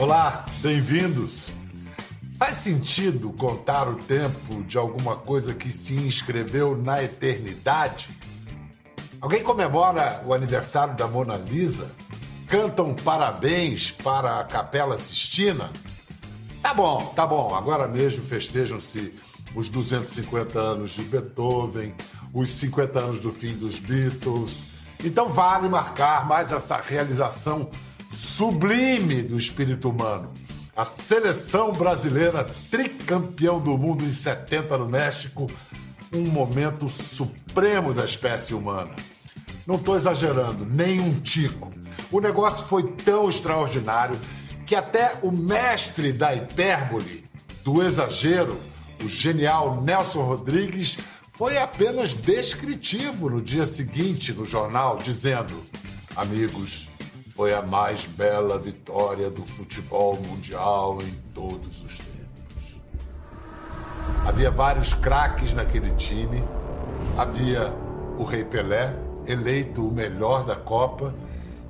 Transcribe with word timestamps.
Olá, 0.00 0.46
bem-vindos. 0.62 1.52
Faz 2.38 2.56
sentido 2.56 3.34
contar 3.34 3.86
o 3.86 3.96
tempo 3.96 4.62
de 4.62 4.78
alguma 4.78 5.14
coisa 5.14 5.52
que 5.52 5.70
se 5.70 5.94
inscreveu 5.94 6.74
na 6.74 7.04
eternidade? 7.04 8.08
Alguém 9.20 9.42
comemora 9.42 10.22
o 10.24 10.32
aniversário 10.32 10.96
da 10.96 11.06
Mona 11.06 11.36
Lisa? 11.36 11.92
Cantam 12.48 12.94
parabéns 12.94 13.90
para 13.90 14.40
a 14.40 14.44
Capela 14.44 14.96
Sistina? 14.96 15.70
Tá 16.62 16.72
bom, 16.72 17.12
tá 17.14 17.26
bom. 17.26 17.54
Agora 17.54 17.86
mesmo 17.86 18.24
festejam-se 18.24 19.14
os 19.54 19.68
250 19.68 20.58
anos 20.58 20.92
de 20.92 21.02
Beethoven, 21.02 21.94
os 22.32 22.48
50 22.48 22.98
anos 22.98 23.18
do 23.18 23.30
fim 23.30 23.54
dos 23.54 23.78
Beatles. 23.78 24.62
Então 25.04 25.28
vale 25.28 25.68
marcar 25.68 26.26
mais 26.26 26.52
essa 26.52 26.78
realização 26.78 27.68
sublime 28.10 29.22
do 29.22 29.38
espírito 29.38 29.90
humano. 29.90 30.32
A 30.74 30.84
seleção 30.84 31.72
brasileira 31.72 32.48
tricampeão 32.70 33.60
do 33.60 33.76
mundo 33.76 34.04
em 34.04 34.10
70 34.10 34.78
no 34.78 34.88
México, 34.88 35.46
um 36.12 36.22
momento 36.22 36.88
supremo 36.88 37.94
da 37.94 38.04
espécie 38.04 38.54
humana. 38.54 38.94
Não 39.66 39.76
estou 39.76 39.96
exagerando, 39.96 40.66
nem 40.66 41.00
um 41.00 41.20
tico. 41.20 41.72
O 42.10 42.20
negócio 42.20 42.66
foi 42.66 42.82
tão 42.92 43.28
extraordinário 43.28 44.18
que 44.66 44.74
até 44.74 45.18
o 45.22 45.30
mestre 45.30 46.12
da 46.12 46.34
hipérbole, 46.34 47.24
do 47.64 47.82
exagero, 47.82 48.58
o 49.04 49.08
genial 49.08 49.80
Nelson 49.82 50.22
Rodrigues, 50.22 50.98
foi 51.32 51.56
apenas 51.56 52.12
descritivo 52.12 53.30
no 53.30 53.40
dia 53.40 53.64
seguinte 53.64 54.32
no 54.32 54.44
jornal, 54.44 54.98
dizendo: 54.98 55.54
Amigos, 56.14 56.89
foi 57.40 57.54
a 57.54 57.62
mais 57.62 58.04
bela 58.04 58.58
vitória 58.58 59.30
do 59.30 59.42
futebol 59.42 60.14
mundial 60.14 60.98
em 61.00 61.14
todos 61.32 61.82
os 61.82 61.96
tempos. 61.96 62.78
Havia 64.28 64.50
vários 64.50 64.92
craques 64.92 65.54
naquele 65.54 65.90
time, 65.92 66.44
havia 67.16 67.72
o 68.18 68.24
Rei 68.24 68.44
Pelé, 68.44 68.94
eleito 69.26 69.88
o 69.88 69.90
melhor 69.90 70.44
da 70.44 70.54
Copa, 70.54 71.14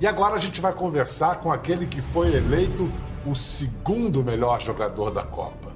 e 0.01 0.05
agora 0.05 0.35
a 0.35 0.39
gente 0.39 0.59
vai 0.59 0.73
conversar 0.73 1.39
com 1.39 1.49
aquele 1.49 1.87
que 1.87 2.01
foi 2.01 2.35
eleito 2.35 2.91
o 3.25 3.33
segundo 3.33 4.21
melhor 4.25 4.59
jogador 4.59 5.09
da 5.09 5.23
Copa, 5.23 5.71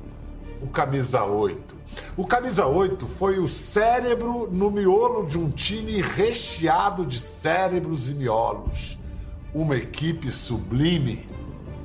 o 0.62 0.68
Camisa 0.68 1.24
8. 1.24 1.74
O 2.18 2.28
Camisa 2.28 2.66
8 2.66 3.08
foi 3.08 3.40
o 3.40 3.48
cérebro 3.48 4.50
no 4.52 4.70
miolo 4.70 5.26
de 5.26 5.38
um 5.38 5.50
time 5.50 6.02
recheado 6.02 7.06
de 7.06 7.18
cérebros 7.18 8.09
e 8.09 8.14
miolos. 8.14 8.98
Uma 9.56 9.78
equipe 9.78 10.30
sublime, 10.30 11.25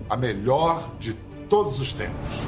a 0.09 0.17
melhor 0.17 0.91
de 0.99 1.13
todos 1.49 1.81
os 1.81 1.93
tempos. 1.93 2.41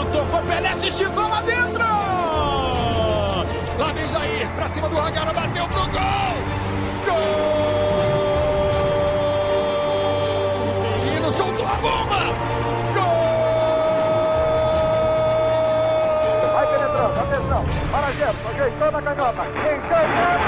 O 0.00 0.04
tocou 0.12 0.42
Pelé, 0.42 0.68
assistiu, 0.68 1.12
lá 1.12 1.42
dentro! 1.42 1.84
Lá 3.78 3.92
vem 3.92 4.08
Jair, 4.10 4.48
pra 4.54 4.68
cima 4.68 4.88
do 4.88 4.94
Ragara, 4.94 5.32
bateu 5.32 5.66
pro 5.66 5.80
gol! 5.80 6.36
Gol! 7.04 7.18
Ferino 11.00 11.32
soltou 11.32 11.66
a 11.66 11.74
bomba! 11.74 12.18
Atenção, 17.28 17.64
para 17.90 18.12
Gerson, 18.12 18.48
ajeitou 18.48 18.90
na 18.90 19.02
canhota, 19.02 19.46
encanado! 19.46 20.42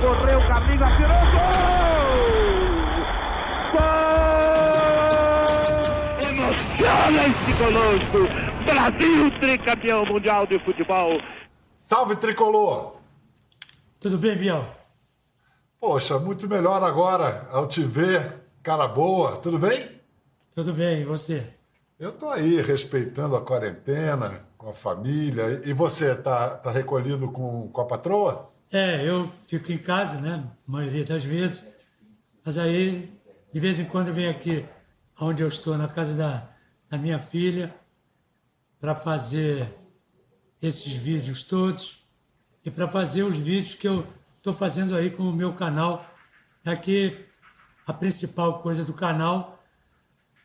Correu 0.00 0.38
o 0.38 0.48
caminho, 0.48 0.84
atirou, 0.84 1.24
gol! 1.32 1.50
Gol! 3.72 3.90
Emociona-se 6.28 7.52
conosco! 7.58 8.18
Brasil, 8.64 9.30
tricampeão 9.40 10.04
mundial 10.06 10.46
de 10.46 10.58
futebol. 10.60 11.20
Salve 11.76 12.16
tricolor! 12.16 12.96
Tudo 13.98 14.18
bem, 14.18 14.36
Biel? 14.36 14.66
Poxa, 15.78 16.18
muito 16.18 16.46
melhor 16.48 16.82
agora 16.84 17.48
ao 17.50 17.66
te 17.66 17.82
ver, 17.82 18.34
cara 18.62 18.86
boa. 18.86 19.36
Tudo 19.38 19.58
bem? 19.58 19.98
Tudo 20.54 20.74
bem, 20.74 21.00
e 21.00 21.04
você? 21.04 21.59
Eu 22.00 22.12
tô 22.12 22.30
aí 22.30 22.62
respeitando 22.62 23.36
a 23.36 23.44
quarentena, 23.44 24.42
com 24.56 24.70
a 24.70 24.72
família. 24.72 25.60
E 25.66 25.74
você, 25.74 26.14
tá, 26.14 26.56
tá 26.56 26.70
recolhido 26.70 27.30
com, 27.30 27.68
com 27.68 27.80
a 27.82 27.84
patroa? 27.84 28.50
É, 28.72 29.06
eu 29.06 29.30
fico 29.46 29.70
em 29.70 29.76
casa, 29.76 30.18
né? 30.18 30.50
A 30.66 30.72
maioria 30.72 31.04
das 31.04 31.22
vezes. 31.22 31.62
Mas 32.42 32.56
aí, 32.56 33.12
de 33.52 33.60
vez 33.60 33.78
em 33.78 33.84
quando, 33.84 34.08
eu 34.08 34.14
venho 34.14 34.30
aqui, 34.30 34.64
onde 35.20 35.42
eu 35.42 35.48
estou, 35.48 35.76
na 35.76 35.88
casa 35.88 36.14
da, 36.16 36.48
da 36.88 36.96
minha 36.96 37.20
filha, 37.20 37.74
para 38.80 38.94
fazer 38.94 39.70
esses 40.62 40.94
vídeos 40.94 41.42
todos 41.42 42.02
e 42.64 42.70
para 42.70 42.88
fazer 42.88 43.24
os 43.24 43.36
vídeos 43.36 43.74
que 43.74 43.86
eu 43.86 44.06
estou 44.38 44.54
fazendo 44.54 44.96
aí 44.96 45.10
com 45.10 45.24
o 45.24 45.34
meu 45.34 45.52
canal. 45.52 46.06
Aqui 46.64 47.26
a 47.86 47.92
principal 47.92 48.58
coisa 48.60 48.86
do 48.86 48.94
canal 48.94 49.59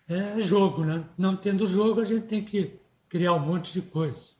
é 0.07 0.39
jogo, 0.39 0.83
né? 0.83 1.03
Não 1.17 1.35
tendo 1.35 1.66
jogo, 1.66 2.01
a 2.01 2.05
gente 2.05 2.27
tem 2.27 2.43
que 2.43 2.79
criar 3.09 3.33
um 3.33 3.39
monte 3.39 3.73
de 3.73 3.81
coisa. 3.81 4.35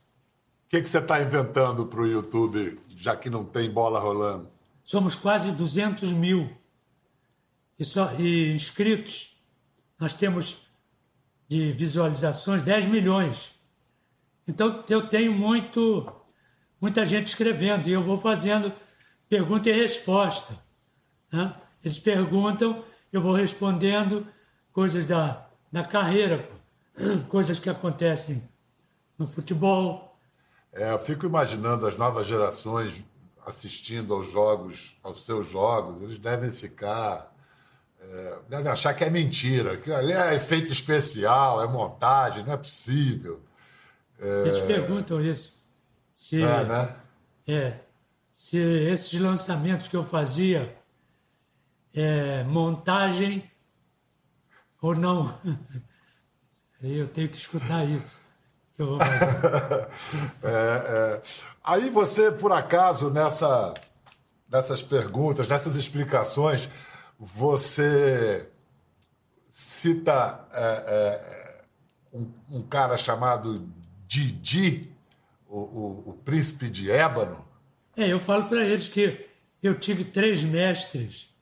O 0.66 0.68
que, 0.68 0.82
que 0.82 0.88
você 0.88 0.98
está 0.98 1.22
inventando 1.22 1.86
para 1.86 2.00
o 2.00 2.06
YouTube, 2.06 2.78
já 2.88 3.16
que 3.16 3.30
não 3.30 3.44
tem 3.44 3.70
bola 3.70 4.00
rolando? 4.00 4.50
Somos 4.84 5.14
quase 5.14 5.52
200 5.52 6.12
mil 6.12 6.50
e, 7.78 7.84
só, 7.84 8.12
e 8.14 8.52
inscritos. 8.52 9.36
Nós 9.98 10.14
temos 10.14 10.56
de 11.48 11.72
visualizações 11.72 12.62
10 12.62 12.86
milhões. 12.88 13.54
Então 14.46 14.84
eu 14.88 15.08
tenho 15.08 15.32
muito, 15.32 16.06
muita 16.80 17.06
gente 17.06 17.28
escrevendo 17.28 17.88
e 17.88 17.92
eu 17.92 18.02
vou 18.02 18.18
fazendo 18.18 18.72
pergunta 19.28 19.68
e 19.68 19.72
resposta. 19.72 20.58
Né? 21.32 21.54
Eles 21.82 21.98
perguntam, 21.98 22.84
eu 23.12 23.20
vou 23.20 23.34
respondendo 23.34 24.26
coisas 24.72 25.06
da, 25.06 25.45
da 25.70 25.84
carreira, 25.84 26.48
coisas 27.28 27.58
que 27.58 27.68
acontecem 27.68 28.42
no 29.18 29.26
futebol. 29.26 30.18
É, 30.72 30.92
eu 30.92 30.98
fico 30.98 31.26
imaginando 31.26 31.86
as 31.86 31.96
novas 31.96 32.26
gerações 32.26 33.04
assistindo 33.46 34.12
aos 34.12 34.30
jogos, 34.30 34.98
aos 35.02 35.24
seus 35.24 35.46
jogos, 35.48 36.02
eles 36.02 36.18
devem 36.18 36.52
ficar. 36.52 37.32
É, 38.00 38.38
devem 38.48 38.70
achar 38.70 38.92
que 38.94 39.04
é 39.04 39.10
mentira, 39.10 39.76
que 39.78 39.90
ali 39.92 40.12
é 40.12 40.34
efeito 40.34 40.72
especial, 40.72 41.62
é 41.62 41.66
montagem, 41.66 42.44
não 42.44 42.52
é 42.52 42.56
possível. 42.56 43.40
Eles 44.18 44.60
perguntam 44.60 45.20
isso. 45.20 45.60
Se, 46.14 46.42
É, 46.42 46.64
né? 46.64 46.96
é, 47.46 47.80
se 48.32 48.56
esses 48.58 49.18
lançamentos 49.20 49.88
que 49.88 49.96
eu 49.96 50.04
fazia 50.04 50.76
é 51.94 52.42
montagem 52.44 53.50
ou 54.80 54.94
não. 54.94 55.36
Eu 56.82 57.08
tenho 57.08 57.28
que 57.28 57.36
escutar 57.36 57.84
isso 57.84 58.20
que 58.76 58.82
eu 58.82 58.86
vou 58.86 58.98
fazer. 58.98 59.88
É, 60.44 60.48
é. 60.48 61.22
Aí 61.64 61.88
você, 61.90 62.30
por 62.30 62.52
acaso, 62.52 63.10
nessa, 63.10 63.72
nessas 64.48 64.82
perguntas, 64.82 65.48
nessas 65.48 65.74
explicações, 65.74 66.68
você 67.18 68.48
cita 69.48 70.46
é, 70.52 70.84
é, 70.86 71.64
um, 72.12 72.30
um 72.50 72.62
cara 72.62 72.96
chamado 72.96 73.66
Didi, 74.06 74.92
o, 75.48 75.58
o, 75.58 76.10
o 76.10 76.12
príncipe 76.24 76.68
de 76.68 76.90
Ébano. 76.90 77.44
É, 77.96 78.12
eu 78.12 78.20
falo 78.20 78.44
para 78.44 78.64
eles 78.64 78.88
que 78.88 79.26
eu 79.62 79.78
tive 79.78 80.04
três 80.04 80.44
mestres, 80.44 81.34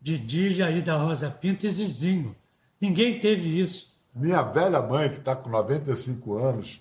Didi, 0.00 0.52
Jair 0.52 0.82
da 0.84 0.96
Rosa 0.96 1.30
Pinto 1.30 1.64
e 1.64 1.70
Zizinho. 1.70 2.34
Ninguém 2.80 3.18
teve 3.20 3.60
isso. 3.60 3.88
Minha 4.14 4.42
velha 4.42 4.80
mãe, 4.82 5.10
que 5.10 5.18
está 5.18 5.34
com 5.36 5.48
95 5.48 6.36
anos, 6.38 6.80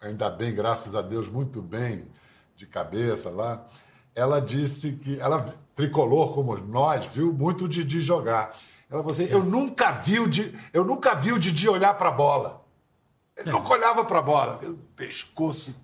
ainda 0.00 0.28
bem, 0.30 0.54
graças 0.54 0.94
a 0.94 1.02
Deus, 1.02 1.28
muito 1.28 1.60
bem 1.62 2.06
de 2.56 2.66
cabeça 2.66 3.30
lá, 3.30 3.66
ela 4.14 4.40
disse 4.40 4.92
que 4.92 5.18
ela 5.18 5.52
tricolor 5.74 6.32
como 6.32 6.56
nós 6.58 7.06
viu 7.06 7.32
muito 7.32 7.64
o 7.64 7.68
Didi 7.68 8.00
jogar. 8.00 8.50
Ela 8.88 9.00
falou 9.02 9.10
assim, 9.10 9.24
eu 9.24 9.42
nunca 9.42 9.90
vi 9.92 10.20
o 10.20 10.28
Didi, 10.28 10.56
eu 10.72 10.84
nunca 10.84 11.14
vi 11.14 11.32
o 11.32 11.38
Didi 11.38 11.68
olhar 11.68 11.94
para 11.94 12.10
a 12.10 12.12
bola. 12.12 12.64
Ele 13.36 13.50
nunca 13.50 13.70
olhava 13.72 14.04
para 14.04 14.20
a 14.20 14.22
bola, 14.22 14.60
o 14.64 14.74
pescoço. 14.94 15.74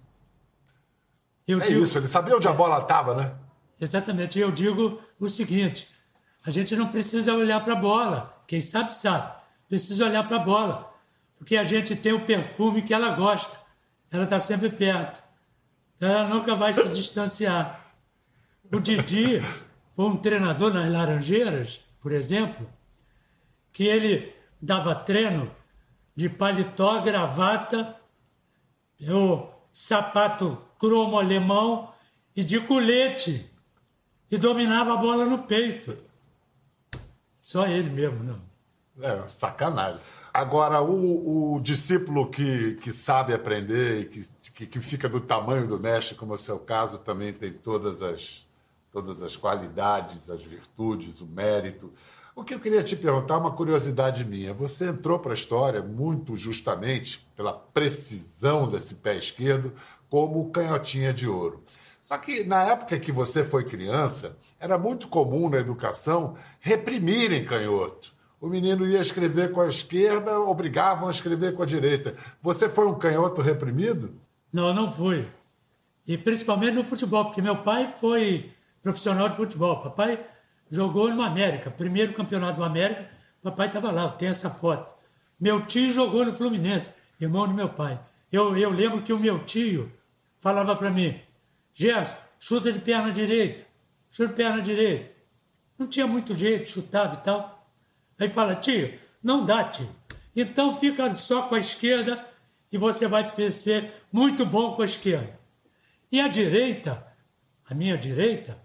Eu 1.48 1.60
É 1.60 1.66
digo- 1.66 1.82
isso, 1.82 1.98
ele 1.98 2.06
sabia 2.06 2.36
onde 2.36 2.46
a 2.46 2.52
bola 2.52 2.78
estava, 2.78 3.14
né? 3.14 3.34
Exatamente. 3.80 4.38
Eu 4.38 4.52
digo 4.52 5.00
o 5.18 5.28
seguinte: 5.28 5.88
a 6.46 6.50
gente 6.50 6.76
não 6.76 6.86
precisa 6.86 7.34
olhar 7.34 7.58
para 7.64 7.72
a 7.72 7.76
bola. 7.76 8.39
Quem 8.50 8.61
sabe, 8.61 8.93
sabe. 8.93 9.32
Precisa 9.69 10.06
olhar 10.06 10.26
para 10.26 10.38
a 10.38 10.44
bola. 10.44 10.93
Porque 11.38 11.56
a 11.56 11.62
gente 11.62 11.94
tem 11.94 12.12
o 12.12 12.26
perfume 12.26 12.82
que 12.82 12.93
ela 12.93 13.11
gosta. 13.11 13.56
Ela 14.11 14.25
está 14.25 14.41
sempre 14.41 14.69
perto. 14.70 15.23
Ela 16.00 16.26
nunca 16.26 16.56
vai 16.56 16.73
se 16.73 16.88
distanciar. 16.88 17.94
O 18.73 18.81
Didi 18.81 19.41
foi 19.93 20.05
um 20.05 20.17
treinador 20.17 20.75
nas 20.75 20.91
Laranjeiras, 20.91 21.81
por 22.00 22.11
exemplo, 22.11 22.69
que 23.73 23.87
ele 23.87 24.35
dava 24.61 24.97
treino 24.97 25.55
de 26.17 26.29
paletó, 26.29 27.02
gravata, 27.02 27.94
o 29.00 29.47
sapato 29.73 30.61
cromo 30.76 31.20
alemão 31.20 31.94
e 32.35 32.43
de 32.43 32.58
colete. 32.58 33.49
E 34.29 34.37
dominava 34.37 34.94
a 34.94 34.97
bola 34.97 35.25
no 35.25 35.38
peito. 35.44 36.09
Só 37.50 37.67
ele 37.67 37.91
mesmo, 37.91 38.23
não. 38.23 38.41
É, 39.05 39.26
sacanagem. 39.26 39.99
Agora, 40.32 40.81
o, 40.81 41.56
o 41.56 41.61
discípulo 41.61 42.31
que, 42.31 42.75
que 42.76 42.93
sabe 42.93 43.35
aprender 43.35 44.02
e 44.02 44.05
que, 44.05 44.23
que, 44.55 44.67
que, 44.69 44.79
fica 44.79 45.08
do 45.08 45.20
tamanho 45.20 45.67
do 45.67 45.76
mestre, 45.76 46.14
como 46.14 46.31
é 46.31 46.37
o 46.37 46.38
seu 46.38 46.61
caso, 46.61 46.99
também 46.99 47.32
tem 47.32 47.52
todas 47.52 48.02
as, 48.02 48.47
todas 48.93 49.20
as 49.20 49.35
qualidades, 49.35 50.31
as 50.31 50.44
virtudes, 50.44 51.20
o 51.20 51.26
mérito. 51.26 51.93
O 52.37 52.44
que 52.44 52.55
eu 52.55 52.61
queria 52.61 52.85
te 52.85 52.94
perguntar, 52.94 53.38
uma 53.38 53.50
curiosidade 53.50 54.25
minha. 54.25 54.55
Você 54.55 54.87
entrou 54.87 55.19
para 55.19 55.32
a 55.32 55.35
história 55.35 55.82
muito 55.82 56.37
justamente 56.37 57.29
pela 57.35 57.52
precisão 57.52 58.69
desse 58.69 58.94
pé 58.94 59.17
esquerdo 59.17 59.73
como 60.08 60.52
canhotinha 60.52 61.12
de 61.12 61.26
ouro. 61.26 61.64
Só 62.00 62.17
que 62.17 62.44
na 62.44 62.62
época 62.62 62.97
que 62.97 63.11
você 63.11 63.43
foi 63.43 63.64
criança, 63.64 64.37
era 64.60 64.76
muito 64.76 65.08
comum 65.08 65.48
na 65.48 65.56
educação 65.56 66.36
reprimirem 66.60 67.44
canhoto. 67.46 68.12
O 68.38 68.46
menino 68.46 68.86
ia 68.86 69.00
escrever 69.00 69.52
com 69.52 69.60
a 69.60 69.68
esquerda, 69.68 70.38
obrigavam 70.38 71.08
a 71.08 71.10
escrever 71.10 71.54
com 71.54 71.62
a 71.62 71.66
direita. 71.66 72.14
Você 72.42 72.68
foi 72.68 72.86
um 72.86 72.94
canhoto 72.94 73.40
reprimido? 73.40 74.14
Não, 74.52 74.72
não 74.74 74.92
fui. 74.92 75.26
E 76.06 76.16
principalmente 76.16 76.74
no 76.74 76.84
futebol, 76.84 77.24
porque 77.24 77.42
meu 77.42 77.56
pai 77.56 77.88
foi 77.88 78.52
profissional 78.82 79.28
de 79.28 79.36
futebol. 79.36 79.80
Papai 79.80 80.24
jogou 80.70 81.12
no 81.12 81.22
América, 81.22 81.70
primeiro 81.70 82.12
campeonato 82.12 82.58
do 82.58 82.64
América. 82.64 83.08
Papai 83.42 83.68
estava 83.68 83.90
lá, 83.90 84.08
tem 84.10 84.28
essa 84.28 84.50
foto. 84.50 84.90
Meu 85.38 85.64
tio 85.66 85.92
jogou 85.92 86.24
no 86.24 86.34
Fluminense, 86.34 86.90
irmão 87.18 87.48
do 87.48 87.54
meu 87.54 87.70
pai. 87.70 87.98
Eu, 88.30 88.56
eu 88.56 88.70
lembro 88.70 89.02
que 89.02 89.12
o 89.12 89.18
meu 89.18 89.44
tio 89.44 89.90
falava 90.38 90.76
para 90.76 90.90
mim: 90.90 91.18
Gerson, 91.74 92.16
chuta 92.38 92.72
de 92.72 92.78
perna 92.78 93.10
direita, 93.10 93.64
de 94.10 94.28
perna 94.28 94.60
direita. 94.60 95.10
Não 95.78 95.86
tinha 95.86 96.06
muito 96.06 96.34
jeito, 96.34 96.68
chutava 96.68 97.14
e 97.14 97.18
tal. 97.18 97.66
Aí 98.18 98.28
fala: 98.28 98.54
tio, 98.56 98.98
não 99.22 99.44
dá, 99.44 99.64
tio. 99.64 99.88
Então 100.34 100.78
fica 100.78 101.16
só 101.16 101.42
com 101.42 101.54
a 101.54 101.58
esquerda 101.60 102.26
e 102.70 102.78
você 102.78 103.06
vai 103.06 103.30
ser 103.50 103.94
muito 104.12 104.44
bom 104.44 104.74
com 104.74 104.82
a 104.82 104.84
esquerda. 104.84 105.38
E 106.10 106.20
a 106.20 106.28
direita, 106.28 107.06
a 107.68 107.74
minha 107.74 107.96
direita, 107.96 108.58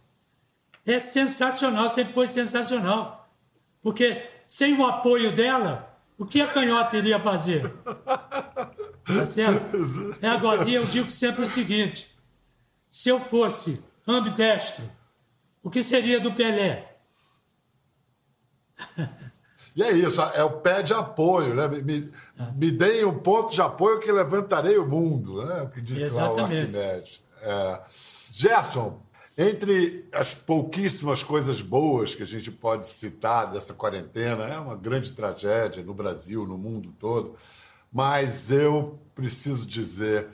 é 0.86 1.00
sensacional, 1.00 1.90
sempre 1.90 2.14
foi 2.14 2.28
sensacional. 2.28 3.34
Porque 3.82 4.28
sem 4.48 4.78
o 4.78 4.86
apoio 4.86 5.36
dela, 5.36 5.96
o 6.18 6.26
que 6.26 6.42
a 6.42 6.48
canhota 6.48 6.98
iria 6.98 7.20
fazer? 7.20 7.72
Tá 9.06 9.24
certo? 9.24 10.18
É 10.22 10.28
agora, 10.28 10.68
e 10.68 10.74
eu 10.74 10.84
digo 10.86 11.12
sempre 11.12 11.44
o 11.44 11.46
seguinte: 11.46 12.10
se 12.90 13.10
eu 13.10 13.20
fosse 13.20 13.80
ambidestro, 14.08 14.84
o 15.66 15.70
que 15.72 15.82
seria 15.82 16.20
do 16.20 16.32
Pelé? 16.32 16.96
E 19.76 19.82
é 19.82 19.92
isso, 19.92 20.22
é 20.22 20.44
o 20.44 20.62
pé 20.62 20.84
de 20.84 20.94
apoio, 20.94 21.56
né? 21.56 21.68
Me, 21.68 21.82
me, 21.82 22.12
me 22.56 22.72
deem 22.72 23.04
um 23.04 23.18
ponto 23.18 23.52
de 23.52 23.62
apoio 23.62 24.00
que 24.00 24.12
levantarei 24.12 24.78
o 24.78 24.88
mundo, 24.88 25.44
né? 25.44 25.64
O 25.64 25.70
que 25.70 25.82
disse 25.82 26.04
Exatamente. 26.04 26.72
lá 26.72 26.80
o 26.80 26.84
Arquimedes. 26.92 27.22
É. 27.42 27.80
Gerson, 28.32 29.02
entre 29.36 30.08
as 30.14 30.36
pouquíssimas 30.36 31.24
coisas 31.24 31.62
boas 31.62 32.14
que 32.14 32.22
a 32.22 32.28
gente 32.28 32.52
pode 32.52 32.88
citar 32.88 33.52
dessa 33.52 33.74
quarentena, 33.74 34.46
é 34.46 34.60
uma 34.60 34.76
grande 34.76 35.12
tragédia 35.14 35.84
no 35.84 35.96
Brasil, 35.96 36.46
no 36.46 36.60
mundo 36.60 36.94
todo, 37.00 37.36
mas 37.92 38.52
eu 38.52 39.00
preciso 39.16 39.66
dizer, 39.66 40.28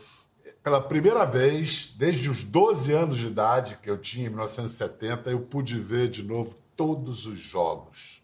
pela 0.63 0.79
primeira 0.79 1.25
vez, 1.25 1.93
desde 1.97 2.29
os 2.29 2.43
12 2.43 2.93
anos 2.93 3.17
de 3.17 3.27
idade 3.27 3.79
que 3.81 3.89
eu 3.89 3.97
tinha 3.97 4.27
em 4.27 4.29
1970, 4.29 5.31
eu 5.31 5.41
pude 5.41 5.79
ver 5.79 6.09
de 6.09 6.23
novo 6.23 6.55
todos 6.75 7.25
os 7.25 7.39
jogos. 7.39 8.21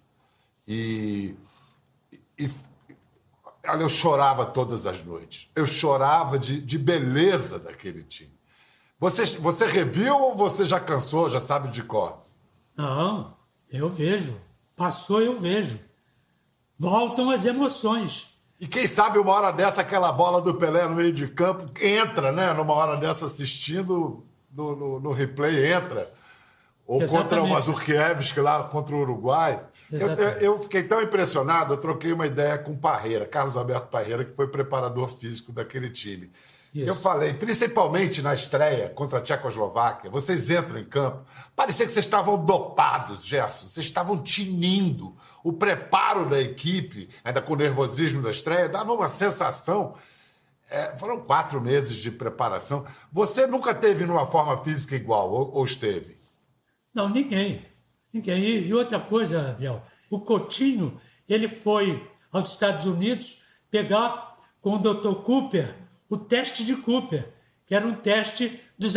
E, 0.67 1.35
e 2.37 2.49
eu 3.79 3.89
chorava 3.89 4.45
todas 4.45 4.85
as 4.85 5.03
noites. 5.03 5.49
Eu 5.55 5.65
chorava 5.65 6.37
de, 6.37 6.61
de 6.61 6.77
beleza 6.77 7.57
daquele 7.57 8.03
time. 8.03 8.37
Você, 8.99 9.25
você 9.37 9.65
reviu 9.65 10.17
ou 10.19 10.35
você 10.35 10.65
já 10.65 10.79
cansou, 10.79 11.29
já 11.29 11.39
sabe 11.39 11.69
de 11.69 11.83
cor? 11.83 12.19
Não, 12.75 13.35
eu 13.71 13.89
vejo. 13.89 14.39
Passou, 14.75 15.21
eu 15.21 15.39
vejo. 15.39 15.79
Voltam 16.77 17.31
as 17.31 17.45
emoções. 17.45 18.36
E 18.59 18.67
quem 18.67 18.87
sabe 18.87 19.19
uma 19.19 19.31
hora 19.31 19.51
dessa, 19.51 19.81
aquela 19.81 20.11
bola 20.11 20.41
do 20.41 20.55
Pelé 20.55 20.87
no 20.87 20.95
meio 20.95 21.13
de 21.13 21.27
campo 21.27 21.69
entra, 21.79 22.31
né? 22.31 22.53
Numa 22.53 22.73
hora 22.73 22.97
dessa 22.97 23.27
assistindo 23.27 24.25
no, 24.51 24.75
no, 24.75 24.99
no 24.99 25.11
replay, 25.11 25.71
entra. 25.71 26.09
Ou 26.85 27.01
Exatamente. 27.01 27.23
contra 27.23 27.43
o 27.43 27.49
Mazurkiewicz, 27.49 28.35
lá 28.37 28.63
contra 28.63 28.95
o 28.95 29.01
Uruguai. 29.01 29.61
Eu, 29.91 30.09
eu, 30.39 30.59
fiquei 30.59 30.83
tão 30.83 31.01
impressionado, 31.01 31.73
eu 31.73 31.77
troquei 31.77 32.11
uma 32.11 32.25
ideia 32.25 32.57
com 32.57 32.71
o 32.71 32.77
Parreira, 32.77 33.25
Carlos 33.25 33.55
Alberto 33.55 33.87
Parreira, 33.87 34.25
que 34.25 34.35
foi 34.35 34.47
preparador 34.47 35.07
físico 35.09 35.51
daquele 35.51 35.89
time. 35.89 36.31
Isso. 36.77 36.89
Eu 36.89 36.93
falei, 36.93 37.33
principalmente 37.33 38.21
na 38.21 38.35
estreia 38.35 38.89
contra 38.89 39.17
a 39.17 39.21
Tchecoslováquia, 39.21 40.11
vocês 40.11 40.51
entram 40.51 40.77
em 40.77 40.85
campo, 40.85 41.25
parecia 41.55 41.87
que 41.87 41.91
vocês 41.91 42.05
estavam 42.05 42.45
dopados, 42.45 43.25
Gerson, 43.25 43.67
vocês 43.67 43.83
estavam 43.83 44.21
tinindo. 44.21 45.15
O 45.43 45.51
preparo 45.51 46.29
da 46.29 46.39
equipe, 46.39 47.09
ainda 47.23 47.41
com 47.41 47.53
o 47.53 47.55
nervosismo 47.55 48.21
da 48.21 48.29
estreia, 48.29 48.69
dava 48.69 48.93
uma 48.93 49.09
sensação. 49.09 49.95
É, 50.69 50.95
foram 50.97 51.21
quatro 51.21 51.59
meses 51.59 51.95
de 51.95 52.11
preparação. 52.11 52.85
Você 53.11 53.47
nunca 53.47 53.73
teve 53.73 54.05
numa 54.05 54.27
forma 54.27 54.63
física 54.63 54.95
igual, 54.95 55.31
ou, 55.31 55.51
ou 55.55 55.65
esteve? 55.65 56.15
Não, 56.93 57.09
ninguém. 57.09 57.65
Ninguém. 58.13 58.39
E, 58.39 58.67
e 58.67 58.73
outra 58.75 58.99
coisa, 58.99 59.55
Biel, 59.57 59.81
o 60.11 60.19
Coutinho, 60.19 61.01
ele 61.27 61.49
foi 61.49 62.07
aos 62.31 62.51
Estados 62.51 62.85
Unidos 62.85 63.41
pegar 63.71 64.37
com 64.61 64.75
o 64.75 64.77
Dr. 64.77 65.23
Cooper 65.23 65.86
o 66.09 66.17
teste 66.17 66.63
de 66.63 66.75
Cooper, 66.75 67.27
que 67.65 67.75
era 67.75 67.85
um 67.85 67.93
teste 67.93 68.61
dos 68.77 68.95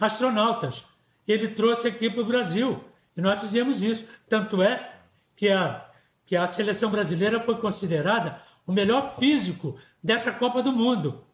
astronautas. 0.00 0.84
Ele 1.26 1.48
trouxe 1.48 1.88
aqui 1.88 2.10
para 2.10 2.20
o 2.20 2.26
Brasil 2.26 2.82
e 3.16 3.20
nós 3.20 3.40
fizemos 3.40 3.82
isso. 3.82 4.04
Tanto 4.28 4.62
é 4.62 4.98
que 5.34 5.48
a, 5.50 5.84
que 6.26 6.36
a 6.36 6.46
seleção 6.46 6.90
brasileira 6.90 7.40
foi 7.40 7.56
considerada 7.56 8.40
o 8.66 8.72
melhor 8.72 9.16
físico 9.18 9.78
dessa 10.02 10.32
Copa 10.32 10.62
do 10.62 10.72
Mundo. 10.72 11.24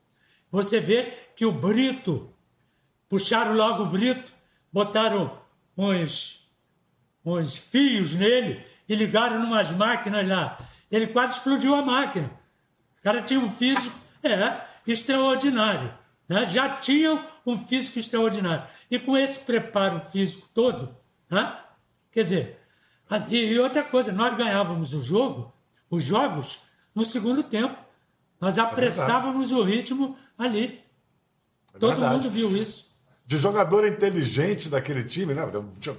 Você 0.50 0.80
vê 0.80 1.16
que 1.36 1.44
o 1.44 1.52
Brito, 1.52 2.32
puxaram 3.08 3.54
logo 3.54 3.84
o 3.84 3.86
Brito, 3.86 4.32
botaram 4.72 5.38
uns, 5.76 6.48
uns 7.24 7.56
fios 7.56 8.14
nele 8.14 8.64
e 8.88 8.94
ligaram 8.94 9.38
numas 9.38 9.70
máquinas 9.70 10.26
lá. 10.26 10.58
Ele 10.90 11.06
quase 11.08 11.34
explodiu 11.34 11.74
a 11.74 11.82
máquina. 11.82 12.30
O 12.98 13.02
cara 13.02 13.22
tinha 13.22 13.40
um 13.40 13.50
físico. 13.50 13.98
É, 14.22 14.69
extraordinário. 14.86 15.92
Né? 16.28 16.46
Já 16.46 16.68
tinham 16.76 17.26
um 17.44 17.58
físico 17.58 17.98
extraordinário. 17.98 18.66
E 18.90 18.98
com 18.98 19.16
esse 19.16 19.40
preparo 19.40 20.00
físico 20.10 20.48
todo, 20.54 20.94
né? 21.30 21.58
quer 22.10 22.22
dizer, 22.22 22.60
e 23.28 23.58
outra 23.58 23.82
coisa, 23.82 24.12
nós 24.12 24.36
ganhávamos 24.36 24.94
o 24.94 25.02
jogo, 25.02 25.52
os 25.90 26.04
jogos, 26.04 26.60
no 26.94 27.04
segundo 27.04 27.42
tempo. 27.42 27.76
Nós 28.40 28.56
é 28.56 28.60
apressávamos 28.60 29.50
é 29.50 29.54
o 29.54 29.62
ritmo 29.62 30.16
ali. 30.38 30.82
É 31.74 31.78
Todo 31.78 32.00
mundo 32.00 32.30
viu 32.30 32.56
isso. 32.56 32.88
De 33.26 33.36
jogador 33.36 33.86
inteligente 33.86 34.68
daquele 34.68 35.04
time, 35.04 35.34
né? 35.34 35.42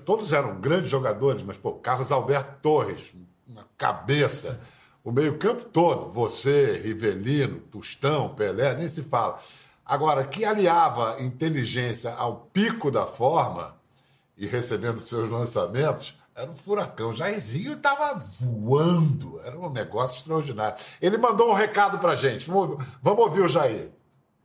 Todos 0.05 0.33
eram 0.33 0.59
grandes 0.59 0.89
jogadores, 0.89 1.43
mas, 1.43 1.57
pô, 1.57 1.73
Carlos 1.73 2.11
Alberto 2.11 2.59
Torres, 2.61 3.11
uma 3.47 3.65
cabeça 3.77 4.59
o 5.03 5.11
meio-campo 5.11 5.65
todo, 5.65 6.09
você, 6.09 6.77
Rivelino, 6.77 7.59
Tustão, 7.71 8.35
Pelé, 8.35 8.75
nem 8.75 8.87
se 8.87 9.01
fala. 9.01 9.39
Agora, 9.85 10.23
que 10.23 10.45
aliava 10.45 11.21
inteligência 11.21 12.13
ao 12.13 12.47
pico 12.53 12.91
da 12.91 13.05
forma 13.05 13.75
e 14.37 14.45
recebendo 14.45 14.99
seus 14.99 15.29
lançamentos, 15.29 16.15
era 16.35 16.49
um 16.49 16.55
furacão. 16.55 17.11
Jairzinho 17.11 17.73
estava 17.73 18.13
voando, 18.39 19.41
era 19.43 19.59
um 19.59 19.71
negócio 19.71 20.17
extraordinário. 20.17 20.77
Ele 21.01 21.17
mandou 21.17 21.49
um 21.49 21.55
recado 21.55 21.97
para 21.99 22.15
gente. 22.15 22.49
Vamos, 22.49 22.85
vamos 23.01 23.25
ouvir 23.25 23.41
o 23.41 23.47
Jair. 23.47 23.89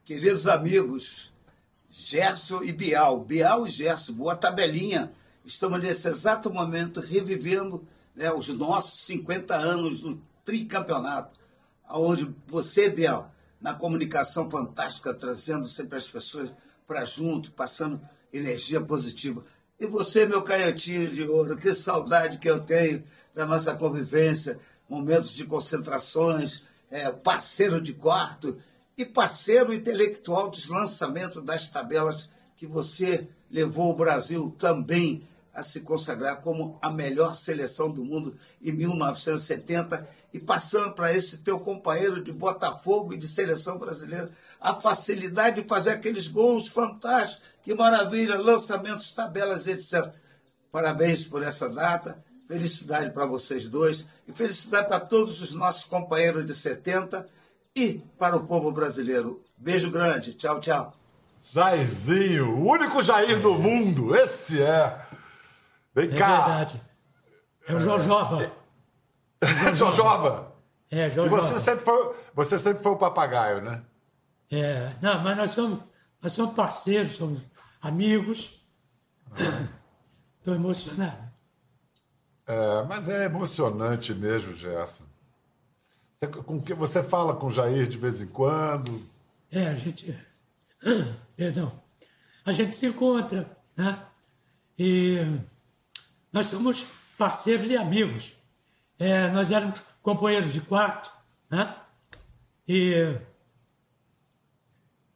Queridos 0.05 0.49
amigos, 0.49 1.33
Gerson 1.91 2.63
e 2.63 2.73
Bial, 2.73 3.21
Bial 3.21 3.67
e 3.67 3.71
Gerson, 3.71 4.15
boa 4.15 4.35
tabelinha. 4.35 5.13
Estamos 5.45 5.83
nesse 5.83 6.09
exato 6.09 6.51
momento 6.51 6.99
revivendo 6.99 7.87
né, 8.15 8.33
os 8.33 8.49
nossos 8.49 9.01
50 9.01 9.55
anos 9.55 10.01
do 10.01 10.21
tricampeonato, 10.47 11.35
onde 11.91 12.35
você, 12.47 12.89
Biel, 12.89 13.29
na 13.61 13.75
comunicação 13.75 14.49
fantástica, 14.49 15.13
trazendo 15.13 15.69
sempre 15.69 15.99
as 15.99 16.07
pessoas 16.07 16.51
para 16.87 17.05
junto, 17.05 17.51
passando 17.51 18.01
energia 18.33 18.81
positiva. 18.81 19.45
E 19.79 19.87
você, 19.87 20.25
meu 20.25 20.43
canhotinho 20.43 21.11
de 21.11 21.25
ouro, 21.25 21.57
que 21.57 21.75
saudade 21.75 22.39
que 22.39 22.49
eu 22.49 22.61
tenho 22.61 23.03
da 23.35 23.45
nossa 23.45 23.75
convivência, 23.75 24.59
momentos 24.89 25.33
de 25.33 25.45
concentrações, 25.45 26.63
é, 26.91 27.11
parceiro 27.11 27.81
de 27.81 27.93
quarto 27.93 28.57
e 28.97 29.05
parceiro 29.05 29.75
intelectual 29.75 30.49
dos 30.49 30.69
lançamentos 30.69 31.43
das 31.45 31.69
tabelas 31.69 32.29
que 32.57 32.67
você 32.67 33.29
levou 33.51 33.91
o 33.91 33.97
Brasil 33.97 34.55
também 34.57 35.23
a 35.53 35.63
se 35.63 35.81
consagrar 35.81 36.41
como 36.43 36.79
a 36.81 36.91
melhor 36.91 37.35
seleção 37.35 37.91
do 37.91 38.05
mundo 38.05 38.35
em 38.63 38.73
1970 38.73 40.07
e 40.37 40.41
passando 40.41 40.93
para 40.93 41.13
esse 41.13 41.39
teu 41.39 41.59
companheiro 41.59 42.23
de 42.23 42.31
Botafogo 42.31 43.15
e 43.15 43.17
de 43.17 43.27
seleção 43.27 43.79
brasileira 43.79 44.31
a 44.61 44.75
facilidade 44.75 45.63
de 45.63 45.69
fazer 45.69 45.91
aqueles 45.91 46.29
gols 46.29 46.69
fantásticos, 46.69 47.43
que 47.63 47.75
maravilha, 47.75 48.39
lançamentos, 48.39 49.15
tabelas, 49.15 49.67
etc. 49.67 50.13
Parabéns 50.73 51.25
por 51.25 51.43
essa 51.43 51.69
data, 51.69 52.23
felicidade 52.47 53.11
para 53.11 53.25
vocês 53.27 53.69
dois 53.69 54.07
e 54.29 54.33
felicidade 54.33 54.89
para 54.89 55.01
todos 55.01 55.41
os 55.41 55.53
nossos 55.53 55.85
companheiros 55.85 56.45
de 56.45 56.55
70 56.55 57.27
e 57.75 57.95
para 58.19 58.37
o 58.37 58.47
povo 58.47 58.71
brasileiro. 58.73 59.43
Beijo 59.57 59.91
grande, 59.91 60.35
tchau, 60.35 60.61
tchau. 60.61 60.95
Jairzinho, 61.53 62.57
o 62.59 62.69
único 62.69 63.03
Jair 63.03 63.41
do 63.41 63.55
mundo, 63.55 64.15
esse 64.15 64.61
é. 64.61 65.01
Vem 65.95 66.11
É 66.13 66.19
cá. 66.19 66.37
verdade. 66.47 66.83
É 67.69 67.75
o 67.75 67.81
Jojoba. 67.81 68.53
Jojoba. 69.75 70.55
É, 70.91 71.07
E 71.07 71.11
Jojoba. 71.11 71.43
você 71.43 71.59
sempre, 71.61 71.85
foi, 71.85 72.15
você 72.35 72.59
sempre 72.59 72.83
foi 72.83 72.93
o 72.93 72.97
papagaio, 72.97 73.63
né? 73.63 73.83
É, 74.51 74.95
não, 75.03 75.23
mas 75.23 75.37
nós 75.37 75.51
somos, 75.53 75.81
nós 76.23 76.33
somos 76.33 76.55
parceiros, 76.55 77.13
somos 77.13 77.45
amigos. 77.83 78.65
Estou 80.39 80.55
emocionado. 80.55 81.27
É, 82.47 82.83
mas 82.85 83.09
é 83.09 83.25
emocionante 83.25 84.15
mesmo, 84.15 84.55
Gerson. 84.55 85.05
Você, 86.15 86.29
com 86.29 86.61
que, 86.61 86.73
você 86.73 87.03
fala 87.03 87.35
com 87.35 87.49
o 87.49 87.53
Jair 87.53 87.89
de 87.89 87.99
vez 87.99 88.23
em 88.23 88.29
quando. 88.29 89.05
É, 89.51 89.67
a 89.67 89.75
gente. 89.75 90.17
Perdão. 91.37 91.73
A 92.45 92.53
gente 92.53 92.77
se 92.77 92.87
encontra, 92.87 93.51
né? 93.77 94.01
E 94.79 95.19
nós 96.33 96.47
somos 96.47 96.87
parceiros 97.19 97.69
e 97.69 97.77
amigos. 97.77 98.36
É, 98.99 99.29
nós 99.29 99.51
éramos 99.51 99.83
companheiros 100.03 100.53
de 100.53 100.61
quarto, 100.61 101.11
né? 101.51 101.75
E 102.67 103.19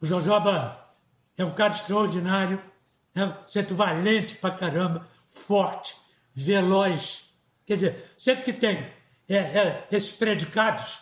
o 0.00 0.06
Jojoba 0.06 0.78
é 1.36 1.44
um 1.44 1.54
cara 1.54 1.72
extraordinário, 1.72 2.62
né? 3.14 3.36
Sempre 3.46 3.74
valente 3.74 4.36
pra 4.36 4.50
caramba, 4.50 5.08
forte, 5.26 5.96
veloz. 6.34 7.24
Quer 7.64 7.74
dizer, 7.74 8.12
sempre 8.16 8.44
que 8.44 8.52
tem 8.52 8.92
é, 9.28 9.36
é, 9.36 9.86
esses 9.90 10.12
predicados, 10.12 11.00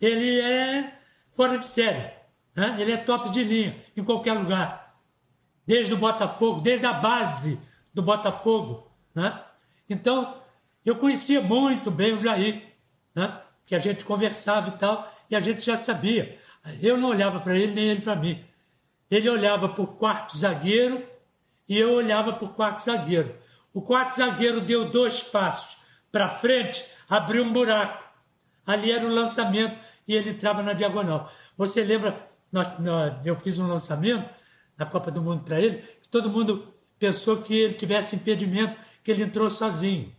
ele 0.00 0.40
é 0.40 0.98
fora 1.30 1.58
de 1.58 1.66
série. 1.66 2.12
Né? 2.54 2.76
Ele 2.78 2.92
é 2.92 2.96
top 2.96 3.30
de 3.30 3.42
linha 3.42 3.84
em 3.96 4.04
qualquer 4.04 4.34
lugar. 4.34 5.00
Desde 5.66 5.94
o 5.94 5.96
Botafogo, 5.96 6.60
desde 6.60 6.86
a 6.86 6.92
base 6.92 7.60
do 7.92 8.02
Botafogo. 8.02 8.90
Né? 9.14 9.42
Então, 9.88 10.42
eu 10.84 10.96
conhecia 10.96 11.40
muito 11.40 11.90
bem 11.90 12.14
o 12.14 12.20
Jair, 12.20 12.62
né? 13.14 13.40
que 13.66 13.74
a 13.74 13.78
gente 13.78 14.04
conversava 14.04 14.68
e 14.68 14.72
tal, 14.72 15.10
e 15.30 15.34
a 15.36 15.40
gente 15.40 15.64
já 15.64 15.76
sabia. 15.76 16.38
Eu 16.82 16.96
não 16.96 17.08
olhava 17.10 17.40
para 17.40 17.56
ele, 17.56 17.72
nem 17.72 17.84
ele 17.86 18.00
para 18.00 18.16
mim. 18.16 18.44
Ele 19.10 19.28
olhava 19.28 19.68
para 19.68 19.82
o 19.82 19.86
quarto 19.86 20.36
zagueiro 20.36 21.02
e 21.68 21.78
eu 21.78 21.92
olhava 21.92 22.32
para 22.32 22.44
o 22.44 22.48
quarto 22.52 22.82
zagueiro. 22.82 23.34
O 23.72 23.82
quarto 23.82 24.16
zagueiro 24.16 24.60
deu 24.60 24.90
dois 24.90 25.22
passos 25.22 25.76
para 26.12 26.28
frente, 26.28 26.84
abriu 27.08 27.44
um 27.44 27.52
buraco. 27.52 28.02
Ali 28.66 28.90
era 28.92 29.04
o 29.04 29.12
lançamento 29.12 29.76
e 30.06 30.14
ele 30.14 30.30
entrava 30.30 30.62
na 30.62 30.72
diagonal. 30.72 31.30
Você 31.56 31.82
lembra, 31.82 32.26
nós, 32.52 32.68
nós- 32.78 33.14
eu 33.24 33.36
fiz 33.36 33.58
um 33.58 33.66
lançamento 33.66 34.28
na 34.76 34.86
Copa 34.86 35.10
do 35.10 35.22
Mundo 35.22 35.44
para 35.44 35.60
ele, 35.60 35.78
todo 36.10 36.30
mundo 36.30 36.72
pensou 36.98 37.38
que 37.42 37.54
ele 37.54 37.74
tivesse 37.74 38.16
impedimento, 38.16 38.76
que 39.02 39.10
ele 39.10 39.22
entrou 39.22 39.48
sozinho. 39.50 40.14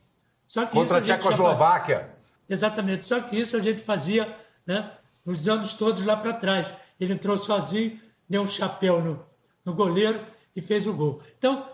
Só 0.48 0.66
que 0.66 0.74
Contra 0.74 0.98
a 0.98 1.02
Tchecoslováquia. 1.02 2.10
Exatamente. 2.48 3.06
Só 3.06 3.22
que 3.22 3.40
isso 3.40 3.58
a 3.58 3.62
gente 3.62 3.84
fazia 3.84 4.36
né, 4.66 4.92
os 5.26 5.48
anos 5.48 5.74
todos 5.74 6.06
lá 6.06 6.16
para 6.16 6.34
trás. 6.34 6.74
Ele 7.00 7.14
entrou 7.14 7.38
sozinho, 7.38 8.00
deu 8.30 8.44
um 8.44 8.48
chapéu 8.48 9.02
no, 9.02 9.26
no 9.64 9.74
goleiro 9.74 10.26
e 10.56 10.62
fez 10.62 10.88
o 10.88 10.94
gol. 10.94 11.22
Então, 11.38 11.68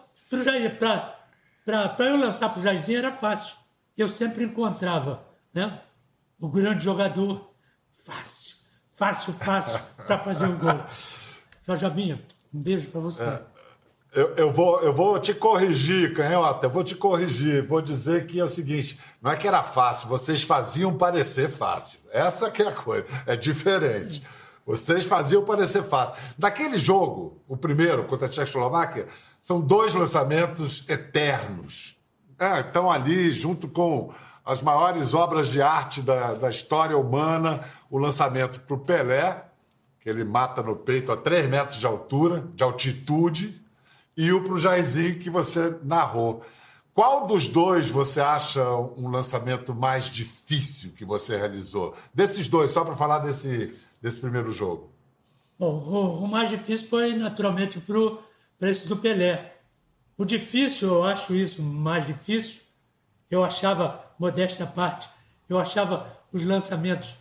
para 1.65 2.05
eu 2.05 2.15
lançar 2.15 2.49
para 2.49 2.59
o 2.59 2.63
Jairzinho 2.63 2.97
era 2.97 3.11
fácil. 3.11 3.55
Eu 3.97 4.07
sempre 4.07 4.43
encontrava 4.43 5.23
né, 5.53 5.81
o 6.39 6.49
grande 6.49 6.83
jogador 6.83 7.53
fácil, 8.05 8.55
fácil, 8.93 9.33
fácil 9.33 9.79
para 10.07 10.17
fazer 10.17 10.47
o 10.47 10.57
gol. 10.57 10.79
Jojobinha, 11.67 12.23
um 12.53 12.61
beijo 12.61 12.89
para 12.89 13.01
você. 13.01 13.41
Eu, 14.13 14.35
eu, 14.35 14.51
vou, 14.51 14.81
eu 14.81 14.91
vou 14.91 15.17
te 15.19 15.33
corrigir, 15.33 16.13
Canhota, 16.13 16.65
eu 16.65 16.69
vou 16.69 16.83
te 16.83 16.95
corrigir. 16.95 17.65
Vou 17.65 17.81
dizer 17.81 18.27
que 18.27 18.41
é 18.41 18.43
o 18.43 18.47
seguinte: 18.47 18.99
não 19.21 19.31
é 19.31 19.37
que 19.37 19.47
era 19.47 19.63
fácil, 19.63 20.09
vocês 20.09 20.43
faziam 20.43 20.93
parecer 20.93 21.49
fácil. 21.49 21.97
Essa 22.11 22.51
que 22.51 22.61
é 22.61 22.67
a 22.67 22.73
coisa, 22.73 23.05
é 23.25 23.37
diferente. 23.37 24.21
Vocês 24.65 25.05
faziam 25.05 25.45
parecer 25.45 25.83
fácil. 25.83 26.15
Naquele 26.37 26.77
jogo, 26.77 27.41
o 27.47 27.55
primeiro 27.55 28.03
contra 28.03 28.27
a 28.27 28.29
Tchecoslováquia, 28.29 29.07
são 29.41 29.61
dois 29.61 29.93
lançamentos 29.93 30.83
eternos. 30.89 31.97
É, 32.37 32.59
estão 32.59 32.91
ali 32.91 33.31
junto 33.31 33.67
com 33.67 34.13
as 34.43 34.61
maiores 34.61 35.13
obras 35.13 35.47
de 35.47 35.61
arte 35.61 36.01
da, 36.01 36.33
da 36.33 36.49
história 36.49 36.97
humana, 36.97 37.61
o 37.89 37.97
lançamento 37.97 38.59
para 38.59 38.75
o 38.75 38.79
Pelé, 38.79 39.45
que 40.01 40.09
ele 40.09 40.23
mata 40.23 40.61
no 40.61 40.75
peito 40.75 41.11
a 41.11 41.17
3 41.17 41.49
metros 41.49 41.79
de 41.79 41.85
altura, 41.85 42.43
de 42.55 42.63
altitude, 42.63 43.60
e 44.15 44.31
o 44.31 44.43
para 44.43 44.53
o 44.53 44.59
Jairzinho 44.59 45.19
que 45.19 45.29
você 45.29 45.75
narrou. 45.83 46.43
Qual 46.93 47.25
dos 47.25 47.47
dois 47.47 47.89
você 47.89 48.19
acha 48.19 48.63
um 48.97 49.09
lançamento 49.09 49.73
mais 49.73 50.05
difícil 50.05 50.91
que 50.91 51.05
você 51.05 51.37
realizou? 51.37 51.95
Desses 52.13 52.49
dois, 52.49 52.71
só 52.71 52.83
para 52.83 52.95
falar 52.95 53.19
desse, 53.19 53.73
desse 54.01 54.19
primeiro 54.19 54.51
jogo. 54.51 54.91
Bom, 55.57 55.73
o, 55.73 56.23
o 56.23 56.27
mais 56.27 56.49
difícil 56.49 56.89
foi 56.89 57.13
naturalmente 57.15 57.81
para 58.59 58.69
esse 58.69 58.87
do 58.87 58.97
Pelé. 58.97 59.55
O 60.17 60.25
difícil, 60.25 60.89
eu 60.89 61.03
acho 61.03 61.33
isso 61.33 61.63
mais 61.63 62.05
difícil, 62.05 62.61
eu 63.29 63.43
achava, 63.43 64.03
modesta 64.19 64.65
parte, 64.65 65.09
eu 65.47 65.57
achava 65.57 66.11
os 66.31 66.45
lançamentos, 66.45 67.17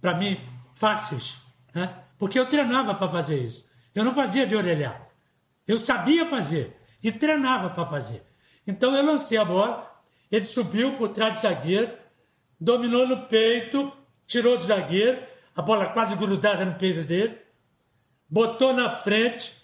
para 0.00 0.14
mim, 0.16 0.40
fáceis, 0.74 1.38
né? 1.74 1.94
porque 2.18 2.38
eu 2.38 2.46
treinava 2.46 2.94
para 2.94 3.08
fazer 3.08 3.38
isso. 3.38 3.68
Eu 3.94 4.04
não 4.04 4.14
fazia 4.14 4.46
de 4.46 4.54
orelhada. 4.54 5.05
Eu 5.66 5.78
sabia 5.78 6.26
fazer 6.26 6.76
e 7.02 7.10
treinava 7.10 7.70
para 7.70 7.86
fazer. 7.86 8.22
Então 8.66 8.94
eu 8.94 9.04
lancei 9.04 9.38
a 9.38 9.44
bola, 9.44 9.90
ele 10.30 10.44
subiu 10.44 10.92
por 10.92 11.08
trás 11.08 11.34
do 11.34 11.40
zagueiro, 11.40 11.92
dominou 12.60 13.06
no 13.06 13.26
peito, 13.26 13.92
tirou 14.26 14.56
do 14.56 14.64
zagueiro, 14.64 15.22
a 15.54 15.62
bola 15.62 15.86
quase 15.86 16.14
grudada 16.16 16.64
no 16.64 16.74
peito 16.74 17.06
dele, 17.06 17.38
botou 18.28 18.72
na 18.72 18.90
frente, 18.90 19.54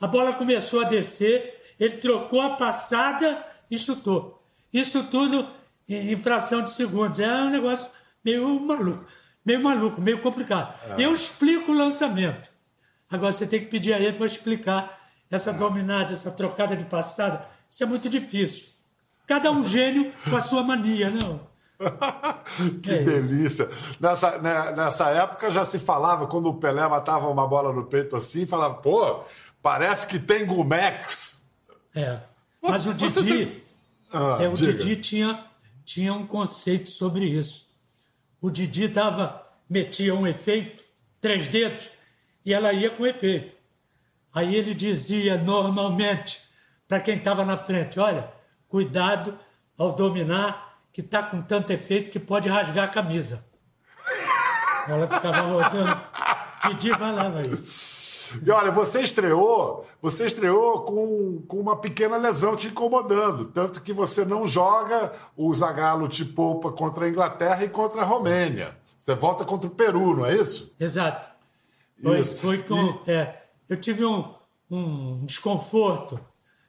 a 0.00 0.06
bola 0.06 0.32
começou 0.32 0.80
a 0.80 0.84
descer, 0.84 1.74
ele 1.78 1.96
trocou 1.96 2.40
a 2.40 2.56
passada 2.56 3.44
e 3.70 3.78
chutou. 3.78 4.42
Isso 4.72 5.04
tudo 5.04 5.48
em 5.88 6.16
fração 6.18 6.62
de 6.62 6.70
segundos. 6.70 7.18
É 7.18 7.28
um 7.42 7.50
negócio 7.50 7.90
meio 8.24 8.60
maluco, 8.60 9.04
meio 9.44 9.62
maluco, 9.62 10.00
meio 10.00 10.20
complicado. 10.20 10.74
Eu 10.98 11.14
explico 11.14 11.72
o 11.72 11.74
lançamento. 11.74 12.50
Agora 13.08 13.32
você 13.32 13.46
tem 13.46 13.60
que 13.60 13.66
pedir 13.66 13.92
a 13.92 13.98
ele 13.98 14.16
para 14.16 14.26
explicar 14.26 14.99
essa 15.30 15.52
dominada, 15.52 16.12
essa 16.12 16.30
trocada 16.30 16.76
de 16.76 16.84
passada. 16.84 17.46
Isso 17.68 17.82
é 17.82 17.86
muito 17.86 18.08
difícil. 18.08 18.64
Cada 19.26 19.50
um 19.50 19.66
gênio 19.66 20.12
com 20.28 20.36
a 20.36 20.40
sua 20.40 20.62
mania, 20.62 21.08
não? 21.10 21.48
que 22.82 22.90
É 22.90 23.02
delícia. 23.02 23.68
Nessa, 23.98 24.38
né, 24.38 24.72
nessa 24.72 25.08
época 25.10 25.50
já 25.50 25.64
se 25.64 25.78
falava, 25.78 26.26
quando 26.26 26.46
o 26.48 26.54
Pelé 26.54 26.86
matava 26.88 27.28
uma 27.28 27.46
bola 27.46 27.72
no 27.72 27.84
peito 27.86 28.16
assim, 28.16 28.46
falava, 28.46 28.74
pô, 28.74 29.22
parece 29.62 30.06
que 30.06 30.18
tem 30.18 30.44
Gumex. 30.44 31.38
É. 31.94 32.18
Mas 32.60 32.84
o 32.86 32.92
Didi, 32.92 33.10
você- 33.12 33.62
Ah, 34.12 34.38
é, 34.40 34.48
o 34.48 34.54
diga. 34.56 34.74
Didi 34.74 34.96
tinha, 34.96 35.44
tinha 35.84 36.12
um 36.12 36.26
conceito 36.26 36.90
sobre 36.90 37.24
isso. 37.24 37.66
O 38.40 38.50
Didi 38.50 38.88
dava, 38.88 39.46
metia 39.68 40.14
um 40.14 40.26
efeito, 40.26 40.82
três 41.20 41.46
dedos, 41.48 41.88
e 42.44 42.52
ela 42.52 42.72
ia 42.72 42.90
com 42.90 43.06
efeito. 43.06 43.54
Aí 44.34 44.54
ele 44.54 44.74
dizia 44.74 45.36
normalmente 45.36 46.40
para 46.86 47.00
quem 47.00 47.16
estava 47.16 47.44
na 47.44 47.56
frente: 47.56 47.98
olha, 47.98 48.32
cuidado 48.68 49.38
ao 49.76 49.92
dominar, 49.92 50.78
que 50.92 51.00
está 51.00 51.22
com 51.22 51.42
tanto 51.42 51.72
efeito 51.72 52.10
que 52.10 52.18
pode 52.18 52.48
rasgar 52.48 52.84
a 52.84 52.92
camisa. 52.92 53.44
Ela 54.88 55.06
ficava 55.08 55.40
rodando. 55.40 56.00
Didi 56.68 56.90
falava 56.90 57.42
isso. 57.42 57.90
E 58.44 58.50
olha, 58.50 58.70
você 58.70 59.02
estreou, 59.02 59.84
você 60.00 60.26
estreou 60.26 60.82
com, 60.82 61.42
com 61.48 61.58
uma 61.58 61.76
pequena 61.76 62.16
lesão 62.16 62.54
te 62.54 62.68
incomodando, 62.68 63.46
tanto 63.46 63.82
que 63.82 63.92
você 63.92 64.24
não 64.24 64.46
joga, 64.46 65.12
o 65.36 65.52
Zagallo 65.52 66.06
te 66.06 66.24
poupa 66.24 66.70
contra 66.70 67.06
a 67.06 67.08
Inglaterra 67.08 67.64
e 67.64 67.68
contra 67.68 68.02
a 68.02 68.04
Romênia. 68.04 68.76
Você 68.96 69.14
volta 69.14 69.44
contra 69.44 69.66
o 69.66 69.74
Peru, 69.74 70.16
não 70.16 70.26
é 70.26 70.36
isso? 70.36 70.72
Exato. 70.78 71.28
Foi, 72.02 72.20
Isso. 72.20 72.36
foi 72.38 72.58
com, 72.62 73.00
é, 73.06 73.39
eu 73.70 73.76
tive 73.76 74.04
um, 74.04 74.34
um 74.68 75.24
desconforto 75.24 76.20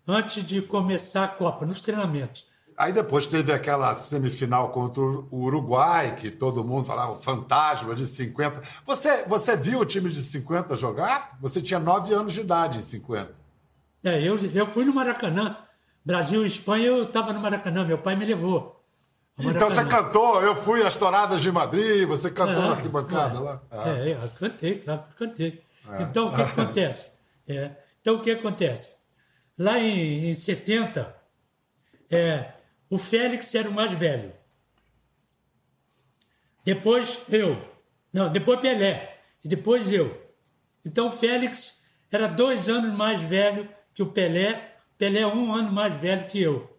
antes 0.07 0.45
de 0.45 0.61
começar 0.61 1.23
a 1.23 1.27
Copa, 1.27 1.65
nos 1.65 1.81
treinamentos. 1.81 2.45
Aí 2.77 2.93
depois 2.93 3.25
teve 3.25 3.51
aquela 3.51 3.93
semifinal 3.95 4.69
contra 4.69 5.01
o 5.01 5.27
Uruguai, 5.31 6.15
que 6.15 6.29
todo 6.29 6.63
mundo 6.63 6.85
falava 6.85 7.15
fantasma 7.15 7.93
de 7.95 8.05
50. 8.05 8.61
Você, 8.85 9.23
você 9.25 9.57
viu 9.57 9.79
o 9.79 9.85
time 9.85 10.09
de 10.09 10.21
50 10.21 10.75
jogar? 10.75 11.37
Você 11.41 11.61
tinha 11.61 11.79
9 11.79 12.13
anos 12.13 12.33
de 12.33 12.41
idade 12.41 12.79
em 12.79 12.83
50. 12.83 13.33
É, 14.03 14.21
eu, 14.21 14.37
eu 14.53 14.67
fui 14.67 14.85
no 14.85 14.93
Maracanã. 14.93 15.57
Brasil 16.03 16.43
e 16.43 16.47
Espanha, 16.47 16.87
eu 16.87 17.03
estava 17.03 17.33
no 17.33 17.39
Maracanã, 17.39 17.85
meu 17.85 17.97
pai 17.97 18.15
me 18.15 18.25
levou. 18.25 18.83
Então 19.37 19.69
você 19.69 19.85
cantou, 19.85 20.41
eu 20.41 20.55
fui 20.55 20.83
às 20.83 20.95
Touradas 20.95 21.41
de 21.41 21.51
Madrid, 21.51 22.07
você 22.07 22.29
cantou 22.29 22.63
É, 22.63 22.67
na 22.67 22.71
arquibancada 22.71 23.37
é, 23.37 23.39
lá. 23.39 23.61
Ah. 23.71 23.89
É, 23.89 24.13
eu 24.13 24.29
cantei, 24.39 24.79
claro 24.79 25.03
que 25.15 25.23
eu 25.23 25.27
cantei. 25.83 26.05
Então, 26.05 26.27
o 26.27 26.35
que 26.35 26.41
acontece? 26.41 27.11
É, 27.47 27.71
então, 27.99 28.15
o 28.15 28.21
que 28.21 28.31
acontece? 28.31 28.95
Lá 29.57 29.79
em, 29.79 30.29
em 30.29 30.33
70, 30.33 31.15
é, 32.09 32.53
o 32.89 32.97
Félix 32.97 33.53
era 33.55 33.69
o 33.69 33.73
mais 33.73 33.91
velho. 33.93 34.33
Depois 36.63 37.19
eu. 37.29 37.63
Não, 38.13 38.31
depois 38.31 38.59
Pelé. 38.59 39.19
E 39.43 39.47
depois 39.47 39.91
eu. 39.91 40.21
Então, 40.85 41.07
o 41.07 41.11
Félix 41.11 41.81
era 42.11 42.27
dois 42.27 42.69
anos 42.69 42.93
mais 42.93 43.21
velho 43.21 43.69
que 43.93 44.03
o 44.03 44.11
Pelé. 44.11 44.75
Pelé 44.97 45.25
um 45.25 45.53
ano 45.53 45.71
mais 45.71 45.95
velho 45.97 46.27
que 46.27 46.41
eu. 46.41 46.77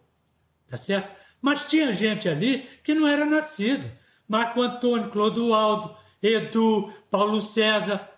Tá 0.67 0.77
certo? 0.77 1.11
Mas 1.41 1.65
tinha 1.65 1.91
gente 1.91 2.29
ali 2.29 2.69
que 2.83 2.93
não 2.93 3.07
era 3.07 3.25
nascido. 3.25 3.91
Marco 4.27 4.61
Antônio, 4.61 5.09
Clodoaldo, 5.09 5.95
Edu, 6.21 6.93
Paulo 7.09 7.41
César. 7.41 8.09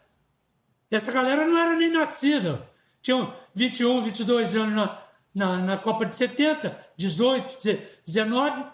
Essa 0.89 1.11
galera 1.11 1.45
não 1.45 1.57
era 1.57 1.75
nem 1.75 1.91
nascida. 1.91 2.69
Tinham 3.01 3.33
21, 3.53 4.03
22 4.03 4.55
anos 4.55 4.75
na, 4.75 5.01
na, 5.33 5.57
na 5.57 5.77
Copa 5.77 6.05
de 6.05 6.15
70, 6.15 6.77
18, 6.97 7.57
19. 8.05 8.65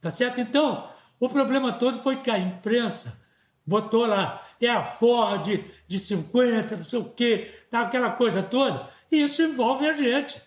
Tá 0.00 0.10
certo? 0.10 0.40
Então, 0.40 0.88
o 1.18 1.28
problema 1.28 1.72
todo 1.72 2.02
foi 2.02 2.16
que 2.16 2.30
a 2.30 2.38
imprensa 2.38 3.18
botou 3.66 4.06
lá, 4.06 4.46
é 4.60 4.68
a 4.68 4.84
Ford 4.84 5.64
de 5.86 5.98
50, 5.98 6.76
não 6.76 6.84
sei 6.84 6.98
o 6.98 7.04
quê, 7.10 7.50
tá 7.70 7.80
aquela 7.80 8.10
coisa 8.10 8.42
toda. 8.42 8.88
E 9.10 9.22
isso 9.22 9.42
envolve 9.42 9.86
a 9.86 9.92
gente. 9.92 10.40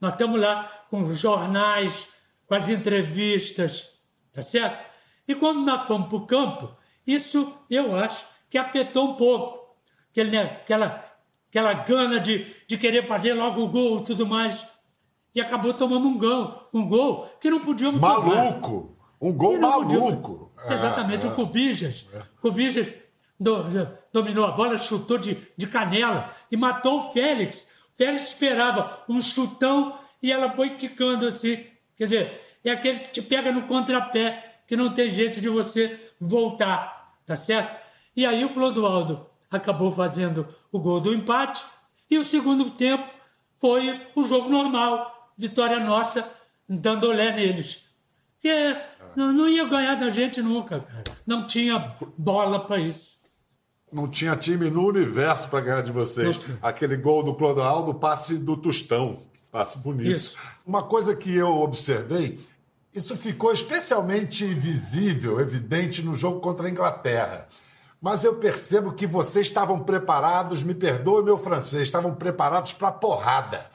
Nós 0.00 0.12
estamos 0.12 0.40
lá 0.40 0.84
com 0.88 1.02
os 1.02 1.18
jornais, 1.18 2.08
com 2.46 2.54
as 2.54 2.68
entrevistas, 2.68 3.90
tá 4.32 4.42
certo? 4.42 4.84
E 5.26 5.34
quando 5.34 5.64
nós 5.64 5.86
fomos 5.86 6.08
para 6.08 6.16
o 6.16 6.26
campo, 6.26 6.76
isso 7.06 7.54
eu 7.68 7.96
acho 7.96 8.26
que 8.48 8.58
afetou 8.58 9.10
um 9.10 9.14
pouco. 9.14 9.59
Aquele, 10.10 10.30
né, 10.30 10.42
aquela, 10.62 11.04
aquela 11.48 11.72
gana 11.72 12.20
de, 12.20 12.46
de 12.66 12.76
querer 12.78 13.06
fazer 13.06 13.32
logo 13.34 13.62
o 13.62 13.68
gol 13.68 13.98
e 14.00 14.04
tudo 14.04 14.26
mais. 14.26 14.66
E 15.34 15.40
acabou 15.40 15.72
tomando 15.72 16.06
um 16.08 16.18
gol, 16.18 16.68
um 16.74 16.86
gol 16.88 17.26
que 17.40 17.48
não 17.50 17.60
podíamos 17.60 18.00
tomar. 18.00 18.20
Maluco! 18.20 18.96
Um 19.20 19.32
gol 19.32 19.54
E 19.54 19.58
não 19.58 19.72
podia- 19.82 19.98
maluco! 19.98 20.52
Exatamente, 20.68 21.26
É, 21.26 21.28
o 21.28 21.34
Cubijas. 21.34 22.06
Cubijas 22.42 22.92
do- 23.38 23.62
do- 23.62 23.98
dominou 24.12 24.44
a 24.46 24.50
bola, 24.52 24.76
chutou 24.76 25.16
de, 25.18 25.38
de 25.56 25.66
canela 25.66 26.34
e 26.50 26.56
matou 26.56 27.08
o 27.08 27.12
Félix. 27.12 27.62
O 27.94 27.96
Félix 27.96 28.24
esperava 28.24 29.04
um 29.08 29.22
chutão 29.22 29.96
e 30.22 30.32
ela 30.32 30.50
foi 30.52 30.70
quicando 30.76 31.26
assim. 31.26 31.64
Quer 31.96 32.04
dizer, 32.04 32.40
é 32.64 32.70
aquele 32.72 32.98
que 32.98 33.10
te 33.10 33.22
pega 33.22 33.52
no 33.52 33.62
contrapé, 33.62 34.56
que 34.66 34.76
não 34.76 34.92
tem 34.92 35.10
jeito 35.10 35.40
de 35.40 35.48
você 35.48 36.10
voltar, 36.20 37.14
tá 37.24 37.36
certo? 37.36 37.78
E 38.16 38.26
aí 38.26 38.44
o 38.44 38.50
Clodoaldo 38.52 39.26
acabou 39.50 39.90
fazendo 39.90 40.46
o 40.70 40.78
gol 40.78 41.00
do 41.00 41.12
empate 41.12 41.64
e 42.10 42.18
o 42.18 42.24
segundo 42.24 42.70
tempo 42.70 43.04
foi 43.56 44.00
o 44.14 44.24
jogo 44.24 44.48
normal, 44.48 45.32
vitória 45.36 45.80
nossa, 45.80 46.28
dando 46.68 47.08
olé 47.08 47.34
neles. 47.34 47.84
E 48.42 48.48
é, 48.48 48.90
não, 49.14 49.32
não 49.32 49.48
ia 49.48 49.68
ganhar 49.68 49.96
da 49.96 50.10
gente 50.10 50.40
nunca, 50.40 50.80
cara. 50.80 51.04
Não 51.26 51.46
tinha 51.46 51.96
bola 52.16 52.64
para 52.64 52.78
isso. 52.78 53.10
Não 53.92 54.08
tinha 54.08 54.36
time 54.36 54.70
no 54.70 54.86
universo 54.86 55.48
para 55.48 55.60
ganhar 55.60 55.82
de 55.82 55.92
vocês. 55.92 56.38
Não. 56.38 56.58
Aquele 56.62 56.96
gol 56.96 57.22
do 57.22 57.34
Clodoaldo, 57.34 57.92
passe 57.94 58.38
do 58.38 58.56
Tostão. 58.56 59.18
Passe 59.50 59.76
bonito. 59.78 60.08
Isso. 60.08 60.38
Uma 60.64 60.84
coisa 60.84 61.14
que 61.14 61.34
eu 61.34 61.58
observei, 61.60 62.38
isso 62.94 63.16
ficou 63.16 63.52
especialmente 63.52 64.46
visível, 64.54 65.40
evidente 65.40 66.02
no 66.02 66.14
jogo 66.14 66.40
contra 66.40 66.66
a 66.66 66.70
Inglaterra. 66.70 67.48
Mas 68.00 68.24
eu 68.24 68.36
percebo 68.36 68.92
que 68.92 69.06
vocês 69.06 69.46
estavam 69.46 69.80
preparados, 69.80 70.62
me 70.62 70.74
perdoe 70.74 71.22
meu 71.22 71.36
francês, 71.36 71.82
estavam 71.82 72.14
preparados 72.14 72.72
para 72.72 72.90
porrada. 72.90 73.66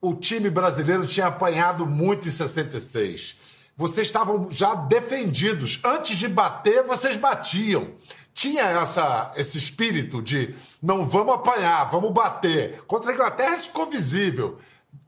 O 0.00 0.14
time 0.14 0.48
brasileiro 0.48 1.06
tinha 1.06 1.26
apanhado 1.26 1.84
muito 1.86 2.28
em 2.28 2.30
66. 2.30 3.36
Vocês 3.76 4.06
estavam 4.06 4.48
já 4.50 4.74
defendidos. 4.74 5.80
Antes 5.84 6.16
de 6.16 6.28
bater, 6.28 6.82
vocês 6.84 7.16
batiam. 7.16 7.90
Tinha 8.32 8.62
essa, 8.62 9.32
esse 9.36 9.58
espírito 9.58 10.22
de 10.22 10.54
não 10.80 11.04
vamos 11.04 11.34
apanhar, 11.34 11.90
vamos 11.90 12.12
bater. 12.12 12.82
Contra 12.86 13.10
a 13.10 13.14
Inglaterra 13.14 13.56
isso 13.56 13.66
ficou 13.66 13.86
visível. 13.86 14.58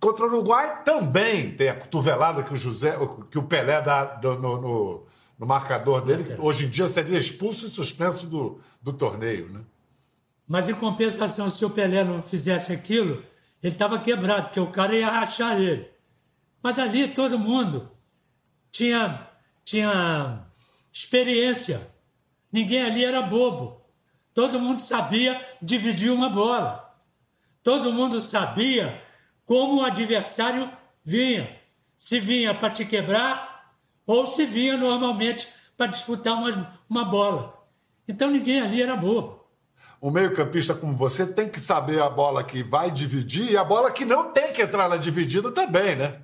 Contra 0.01 0.25
o 0.25 0.29
Uruguai 0.29 0.83
também 0.85 1.53
tem 1.53 1.68
a 1.68 1.75
cotovelada 1.75 2.42
que 2.42 2.53
o 2.53 2.57
José, 2.57 2.96
que 3.31 3.38
o 3.38 3.42
Pelé 3.44 3.81
dá 3.81 4.18
no, 4.23 4.61
no- 4.61 5.03
no 5.40 5.46
marcador 5.46 6.03
dele, 6.03 6.24
que 6.24 6.38
hoje 6.38 6.66
em 6.66 6.68
dia 6.68 6.87
seria 6.87 7.18
expulso 7.18 7.66
e 7.66 7.70
suspenso 7.70 8.26
do, 8.26 8.61
do 8.83 8.92
torneio, 8.92 9.48
né? 9.48 9.61
Mas 10.46 10.68
em 10.68 10.74
compensação, 10.74 11.48
se 11.48 11.64
o 11.64 11.70
Pelé 11.70 12.05
não 12.05 12.22
fizesse 12.22 12.74
aquilo, 12.74 13.24
ele 13.62 13.72
estava 13.72 13.98
quebrado, 13.98 14.48
porque 14.48 14.61
o 14.61 14.70
cara 14.70 14.94
ia 14.94 15.09
rachar 15.09 15.59
ele. 15.59 15.88
Mas 16.62 16.79
ali 16.79 17.09
todo 17.09 17.38
mundo 17.38 17.90
tinha, 18.70 19.26
tinha 19.64 20.44
experiência. 20.92 21.90
Ninguém 22.53 22.83
ali 22.83 23.03
era 23.03 23.22
bobo. 23.22 23.81
Todo 24.35 24.61
mundo 24.61 24.81
sabia 24.81 25.40
dividir 25.62 26.11
uma 26.11 26.29
bola. 26.29 26.94
Todo 27.62 27.92
mundo 27.92 28.20
sabia 28.20 29.03
como 29.46 29.81
o 29.81 29.85
adversário 29.85 30.70
vinha. 31.03 31.59
Se 31.96 32.20
vinha 32.20 32.55
para 32.55 32.70
te 32.70 32.85
quebrar 32.85 33.49
ou 34.11 34.27
se 34.27 34.44
vinha 34.44 34.77
normalmente 34.77 35.49
para 35.77 35.87
disputar 35.87 36.35
uma, 36.35 36.81
uma 36.88 37.05
bola. 37.05 37.64
Então 38.09 38.29
ninguém 38.29 38.61
ali 38.61 38.83
era 38.83 38.96
bobo. 38.96 39.44
Um 40.03 40.11
meio-campista 40.11 40.75
como 40.75 40.96
você 40.96 41.27
tem 41.27 41.49
que 41.49 41.61
saber 41.61 42.03
a 42.03 42.11
bola 42.11 42.42
que 42.42 42.62
vai 42.62 42.90
dividir 42.90 43.53
e 43.53 43.57
a 43.57 43.62
bola 43.62 43.90
que 43.92 44.05
não 44.05 44.33
tem 44.33 44.53
que 44.53 44.62
entrar 44.62 44.88
na 44.88 44.96
dividida 44.96 45.53
também, 45.53 45.94
né? 45.94 46.20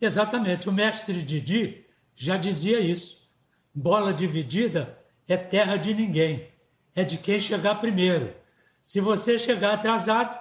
Exatamente. 0.00 0.68
O 0.68 0.72
mestre 0.72 1.22
Didi 1.22 1.84
já 2.14 2.36
dizia 2.36 2.80
isso. 2.80 3.28
Bola 3.74 4.14
dividida 4.14 4.98
é 5.28 5.36
terra 5.36 5.76
de 5.76 5.92
ninguém. 5.92 6.48
É 6.94 7.04
de 7.04 7.18
quem 7.18 7.38
chegar 7.38 7.74
primeiro. 7.76 8.32
Se 8.80 9.00
você 9.00 9.38
chegar 9.38 9.74
atrasado, 9.74 10.38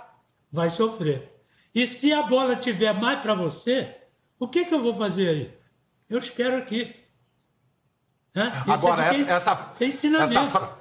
vai 0.52 0.69
sofrer. 0.69 1.30
E 1.73 1.88
se 1.88 2.13
a 2.13 2.21
bola 2.21 2.56
tiver 2.56 2.93
mais 2.93 3.19
para 3.19 3.34
você, 3.34 3.95
o 4.39 4.47
que, 4.47 4.65
que 4.65 4.73
eu 4.73 4.82
vou 4.82 4.95
fazer 4.95 5.28
aí? 5.28 5.62
Eu 6.09 6.19
espero 6.19 6.57
aqui. 6.57 6.95
Isso 8.35 8.71
Agora, 8.87 9.03
é 9.05 9.09
de 9.13 9.23
quem- 9.25 9.33
essa, 9.33 9.51
essa, 9.51 9.83
é 9.83 9.87
ensinamento. 9.87 10.33
essa, 10.39 10.47
fra- 10.49 10.75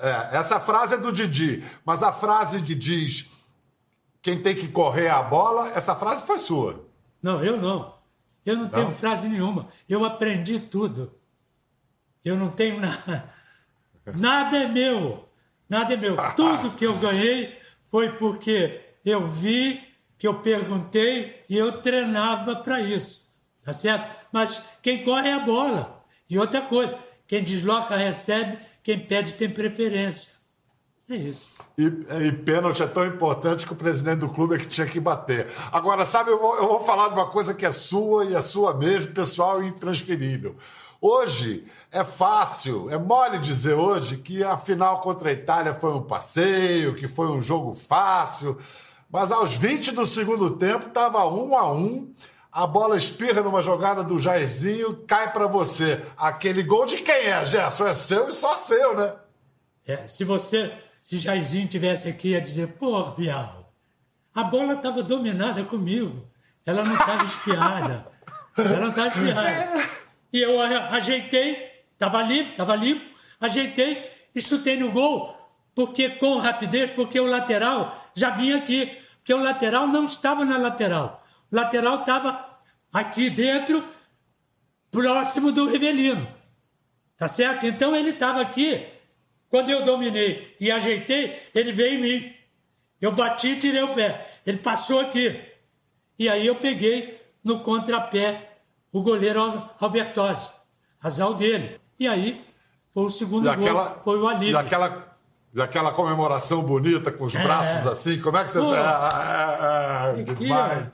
é, 0.00 0.36
essa 0.36 0.60
frase 0.60 0.94
é 0.94 0.98
do 0.98 1.10
Didi, 1.12 1.64
mas 1.84 2.02
a 2.02 2.12
frase 2.12 2.62
que 2.62 2.74
diz 2.74 3.26
quem 4.20 4.42
tem 4.42 4.54
que 4.54 4.68
correr 4.68 5.08
a 5.08 5.22
bola, 5.22 5.70
essa 5.70 5.94
frase 5.96 6.26
foi 6.26 6.38
sua. 6.38 6.86
Não, 7.22 7.42
eu 7.42 7.56
não. 7.56 7.96
Eu 8.44 8.56
não 8.56 8.68
tenho 8.68 8.86
Não? 8.88 8.94
frase 8.94 9.28
nenhuma. 9.28 9.68
Eu 9.88 10.04
aprendi 10.04 10.60
tudo. 10.60 11.18
Eu 12.24 12.36
não 12.36 12.50
tenho 12.50 12.80
nada. 12.80 13.32
Nada 14.14 14.56
é 14.58 14.66
meu. 14.68 15.26
Nada 15.68 15.92
é 15.94 15.96
meu. 15.96 16.16
Tudo 16.34 16.70
que 16.72 16.86
eu 16.86 16.96
ganhei 16.96 17.58
foi 17.86 18.12
porque 18.16 18.80
eu 19.04 19.26
vi, 19.26 19.82
que 20.18 20.26
eu 20.26 20.40
perguntei 20.40 21.44
e 21.48 21.56
eu 21.56 21.80
treinava 21.82 22.56
para 22.56 22.80
isso. 22.80 23.30
Tá 23.62 23.72
certo? 23.72 24.17
Mas 24.32 24.62
quem 24.82 25.04
corre 25.04 25.28
é 25.28 25.34
a 25.34 25.40
bola. 25.40 26.04
E 26.28 26.38
outra 26.38 26.62
coisa, 26.62 26.98
quem 27.26 27.42
desloca 27.42 27.96
recebe, 27.96 28.58
quem 28.82 28.98
pede 28.98 29.34
tem 29.34 29.48
preferência. 29.48 30.38
É 31.10 31.16
isso. 31.16 31.48
E, 31.78 31.84
e 31.84 32.32
pênalti 32.32 32.82
é 32.82 32.86
tão 32.86 33.06
importante 33.06 33.66
que 33.66 33.72
o 33.72 33.76
presidente 33.76 34.18
do 34.18 34.28
clube 34.28 34.56
é 34.56 34.58
que 34.58 34.66
tinha 34.66 34.86
que 34.86 35.00
bater. 35.00 35.46
Agora, 35.72 36.04
sabe, 36.04 36.30
eu 36.30 36.38
vou, 36.38 36.56
eu 36.56 36.66
vou 36.68 36.80
falar 36.80 37.08
de 37.08 37.14
uma 37.14 37.30
coisa 37.30 37.54
que 37.54 37.64
é 37.64 37.72
sua 37.72 38.24
e 38.26 38.34
é 38.34 38.40
sua 38.42 38.74
mesmo, 38.74 39.12
pessoal 39.12 39.62
e 39.62 39.68
intransferível. 39.68 40.56
Hoje 41.00 41.64
é 41.92 42.02
fácil, 42.02 42.90
é 42.90 42.98
mole 42.98 43.38
dizer 43.38 43.74
hoje 43.74 44.16
que 44.16 44.42
a 44.42 44.58
final 44.58 45.00
contra 45.00 45.30
a 45.30 45.32
Itália 45.32 45.72
foi 45.72 45.94
um 45.94 46.02
passeio, 46.02 46.94
que 46.94 47.06
foi 47.06 47.28
um 47.28 47.40
jogo 47.40 47.72
fácil, 47.72 48.58
mas 49.08 49.30
aos 49.30 49.54
20 49.54 49.92
do 49.92 50.04
segundo 50.04 50.50
tempo 50.50 50.88
estava 50.88 51.24
um 51.26 51.56
a 51.56 51.72
um. 51.72 52.12
A 52.50 52.66
bola 52.66 52.96
espirra 52.96 53.42
numa 53.42 53.62
jogada 53.62 54.02
do 54.02 54.18
Jairzinho, 54.18 55.04
cai 55.06 55.32
para 55.32 55.46
você. 55.46 56.04
Aquele 56.16 56.62
gol 56.62 56.86
de 56.86 56.98
quem 56.98 57.14
é, 57.14 57.44
Gerson? 57.44 57.86
É 57.86 57.94
seu 57.94 58.28
e 58.28 58.32
só 58.32 58.56
seu, 58.56 58.96
né? 58.96 59.14
É, 59.86 60.06
se 60.06 60.24
você, 60.24 60.72
se 61.00 61.18
Jairzinho 61.18 61.68
tivesse 61.68 62.08
aqui, 62.08 62.30
ia 62.30 62.40
dizer, 62.40 62.68
pô, 62.78 63.10
Bial, 63.12 63.72
a 64.34 64.42
bola 64.44 64.74
estava 64.74 65.02
dominada 65.02 65.64
comigo. 65.64 66.28
Ela 66.64 66.84
não 66.84 66.94
estava 66.94 67.24
espiada. 67.24 68.06
Ela 68.56 68.80
não 68.80 68.90
estava 68.90 69.08
espiada. 69.08 69.98
E 70.30 70.42
eu 70.42 70.60
ajeitei, 70.60 71.70
estava 71.94 72.20
livre, 72.20 72.50
estava 72.50 72.76
limpo, 72.76 73.02
ajeitei 73.40 74.10
e 74.34 74.42
chutei 74.42 74.76
no 74.76 74.92
gol, 74.92 75.34
porque 75.74 76.10
com 76.10 76.36
rapidez, 76.36 76.90
porque 76.90 77.18
o 77.18 77.24
lateral 77.24 78.10
já 78.14 78.28
vinha 78.28 78.58
aqui, 78.58 78.94
porque 79.16 79.32
o 79.32 79.42
lateral 79.42 79.86
não 79.86 80.04
estava 80.04 80.44
na 80.44 80.58
lateral. 80.58 81.24
Lateral 81.50 82.00
estava 82.00 82.58
aqui 82.92 83.30
dentro, 83.30 83.84
próximo 84.90 85.52
do 85.52 85.70
Rivelino. 85.70 86.26
Tá 87.16 87.28
certo? 87.28 87.66
Então 87.66 87.96
ele 87.96 88.10
estava 88.10 88.40
aqui. 88.40 88.86
Quando 89.48 89.70
eu 89.70 89.84
dominei 89.84 90.54
e 90.60 90.70
ajeitei, 90.70 91.42
ele 91.54 91.72
veio 91.72 91.98
em 91.98 92.02
mim. 92.02 92.32
Eu 93.00 93.12
bati 93.12 93.48
e 93.48 93.58
tirei 93.58 93.82
o 93.82 93.94
pé. 93.94 94.40
Ele 94.46 94.58
passou 94.58 95.00
aqui. 95.00 95.40
E 96.18 96.28
aí 96.28 96.46
eu 96.46 96.56
peguei 96.56 97.20
no 97.42 97.60
contrapé 97.60 98.58
o 98.92 99.02
goleiro 99.02 99.40
Albertosi, 99.80 100.50
azar 101.02 101.32
dele. 101.34 101.80
E 101.98 102.06
aí 102.06 102.44
foi 102.92 103.04
o 103.04 103.10
segundo 103.10 103.44
daquela, 103.44 103.88
gol, 103.88 104.02
foi 104.02 104.20
o 104.20 104.28
alívio. 104.28 104.52
Daquela, 104.52 105.16
daquela 105.52 105.92
comemoração 105.92 106.62
bonita, 106.62 107.10
com 107.10 107.24
os 107.24 107.34
é. 107.34 107.42
braços 107.42 107.86
assim, 107.86 108.20
como 108.20 108.36
é 108.36 108.44
que 108.44 108.50
você... 108.50 108.58
Pô, 108.58 108.72
ah, 108.72 110.14
é, 110.16 110.22
demais. 110.22 110.88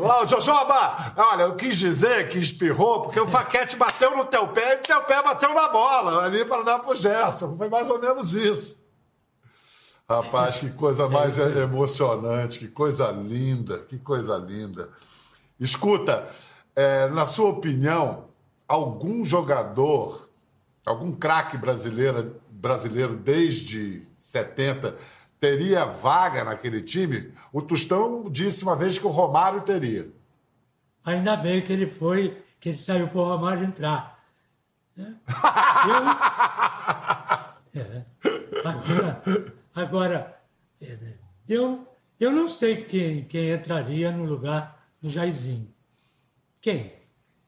Ó, 0.00 0.26
Jojoba, 0.26 1.14
olha, 1.16 1.42
eu 1.42 1.56
quis 1.56 1.76
dizer 1.76 2.28
que 2.28 2.38
espirrou 2.38 3.02
porque 3.02 3.18
o 3.18 3.26
Faquete 3.26 3.76
bateu 3.76 4.16
no 4.16 4.24
teu 4.24 4.48
pé 4.48 4.74
e 4.74 4.78
o 4.78 4.82
teu 4.82 5.02
pé 5.02 5.22
bateu 5.22 5.52
na 5.54 5.68
bola 5.68 6.24
ali 6.24 6.44
para 6.44 6.62
dar 6.62 6.78
pro 6.78 6.94
Gerson. 6.94 7.56
Foi 7.56 7.68
mais 7.68 7.90
ou 7.90 8.00
menos 8.00 8.34
isso. 8.34 8.78
Rapaz, 10.08 10.58
que 10.58 10.70
coisa 10.70 11.08
mais 11.08 11.38
é 11.38 11.58
emocionante, 11.60 12.58
que 12.58 12.68
coisa 12.68 13.10
linda, 13.10 13.80
que 13.80 13.98
coisa 13.98 14.36
linda. 14.38 14.88
Escuta, 15.60 16.26
é, 16.74 17.08
na 17.08 17.26
sua 17.26 17.50
opinião, 17.50 18.24
algum 18.66 19.22
jogador, 19.24 20.28
algum 20.86 21.12
craque 21.12 21.58
brasileiro, 21.58 22.40
brasileiro 22.48 23.16
desde 23.16 24.06
70 24.18 24.96
teria 25.40 25.84
vaga 25.84 26.44
naquele 26.44 26.82
time? 26.82 27.32
O 27.52 27.62
Tostão 27.62 28.30
disse 28.30 28.62
uma 28.62 28.76
vez 28.76 28.98
que 28.98 29.06
o 29.06 29.10
Romário 29.10 29.62
teria. 29.62 30.10
Ainda 31.04 31.36
bem 31.36 31.62
que 31.62 31.72
ele 31.72 31.86
foi, 31.86 32.42
que 32.60 32.70
ele 32.70 32.76
saiu 32.76 33.08
para 33.08 33.20
o 33.20 33.24
Romário 33.24 33.64
entrar. 33.64 34.18
É. 34.98 35.02
Eu, 37.72 37.82
é, 37.82 38.04
agora, 38.64 39.22
agora 39.74 40.40
é, 40.82 41.14
eu, 41.48 41.86
eu 42.18 42.32
não 42.32 42.48
sei 42.48 42.84
quem, 42.84 43.24
quem 43.24 43.50
entraria 43.50 44.10
no 44.10 44.24
lugar 44.24 44.78
do 45.00 45.08
Jairzinho. 45.08 45.72
Quem? 46.60 46.92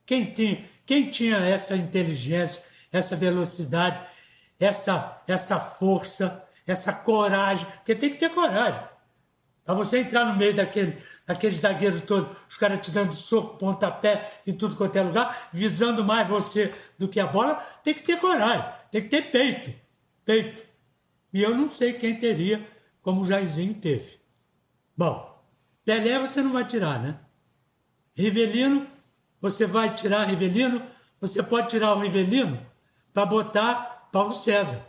Quem 0.07 0.33
tinha, 0.33 0.71
quem 0.87 1.11
tinha 1.11 1.39
essa 1.39 1.77
inteligência, 1.77 2.63
essa 2.93 3.17
velocidade, 3.17 4.01
essa, 4.59 5.23
essa 5.27 5.59
força, 5.59 6.45
essa 6.71 6.93
coragem? 6.93 7.67
Porque 7.77 7.95
tem 7.95 8.11
que 8.11 8.17
ter 8.17 8.31
coragem. 8.31 8.83
Para 9.65 9.75
você 9.75 10.01
entrar 10.01 10.25
no 10.25 10.37
meio 10.37 10.55
daquele, 10.55 11.03
daquele 11.27 11.57
zagueiro 11.57 12.01
todo, 12.01 12.35
os 12.49 12.57
caras 12.57 12.81
te 12.81 12.91
dando 12.91 13.13
soco, 13.13 13.59
pontapé 13.59 14.41
em 14.47 14.53
tudo 14.53 14.77
quanto 14.77 14.97
é 14.97 15.03
lugar, 15.03 15.49
visando 15.53 16.05
mais 16.05 16.29
você 16.29 16.75
do 16.99 17.09
que 17.09 17.21
a 17.21 17.27
bola, 17.27 17.55
tem 17.85 17.95
que 17.95 18.03
ter 18.03 18.19
coragem, 18.19 18.69
tem 18.91 19.03
que 19.03 19.09
ter 19.09 19.31
peito. 19.31 19.73
Peito. 20.25 20.63
E 21.33 21.43
eu 21.43 21.55
não 21.55 21.71
sei 21.71 21.93
quem 21.93 22.17
teria 22.17 22.67
como 23.03 23.23
o 23.23 23.27
Jairzinho 23.27 23.75
teve. 23.75 24.19
Bom, 24.97 25.41
Pelé 25.85 26.19
você 26.19 26.43
não 26.43 26.53
vai 26.53 26.67
tirar, 26.67 26.99
né? 27.01 27.19
Rivelino 28.15 28.87
você 29.41 29.67
vai 29.67 29.95
tirar 29.95 30.25
Rivelino, 30.25 30.83
você 31.21 31.43
pode 31.43 31.69
tirar 31.69 31.95
o 31.95 32.01
Rivelino 32.01 32.61
para 33.13 33.25
botar 33.25 34.09
Paulo 34.13 34.33
César. 34.33 34.85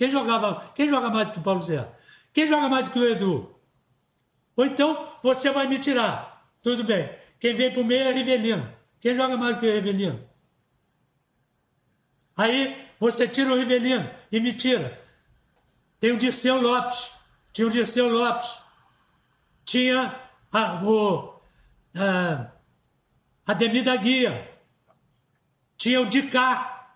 Quem 0.00 0.10
jogava, 0.10 0.72
quem 0.74 0.88
joga 0.88 1.10
mais 1.10 1.28
do 1.28 1.34
que 1.34 1.40
o 1.40 1.42
Paulo 1.42 1.62
César? 1.62 1.94
Quem 2.32 2.48
joga 2.48 2.70
mais 2.70 2.86
do 2.86 2.90
que 2.90 2.98
o 2.98 3.06
Edu? 3.06 3.54
Ou 4.56 4.64
então 4.64 5.12
você 5.22 5.50
vai 5.50 5.66
me 5.66 5.78
tirar. 5.78 6.50
Tudo 6.62 6.82
bem. 6.82 7.14
Quem 7.38 7.52
vem 7.52 7.70
para 7.70 7.82
o 7.82 7.84
meio 7.84 8.04
é 8.04 8.10
Rivelino. 8.10 8.74
Quem 8.98 9.14
joga 9.14 9.36
mais 9.36 9.56
do 9.56 9.60
que 9.60 9.66
o 9.68 9.74
Rivelino? 9.74 10.26
Aí 12.34 12.88
você 12.98 13.28
tira 13.28 13.52
o 13.52 13.58
Rivelino 13.58 14.10
e 14.32 14.40
me 14.40 14.54
tira. 14.54 14.98
Tem 15.98 16.12
o 16.12 16.16
Dirceu 16.16 16.58
Lopes. 16.58 17.10
Tinha 17.52 17.66
o 17.66 17.70
Dirceu 17.70 18.08
Lopes. 18.08 18.58
Tinha 19.66 20.18
a, 20.50 20.82
o. 20.82 21.42
A, 21.94 22.50
Ademir 23.46 23.84
da 23.84 23.96
Guia. 23.96 24.50
Tinha 25.76 26.00
o 26.00 26.06
Dicá. 26.06 26.88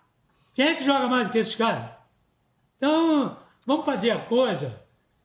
Quem 0.55 0.69
é 0.69 0.73
que 0.73 0.83
joga 0.83 1.07
mais 1.07 1.27
do 1.27 1.31
que 1.31 1.37
esses 1.37 1.53
caras? 1.53 1.94
Então, 2.85 3.35
vamos 3.65 3.83
fazer 3.83 4.11
a 4.11 4.19
coisa 4.19 4.79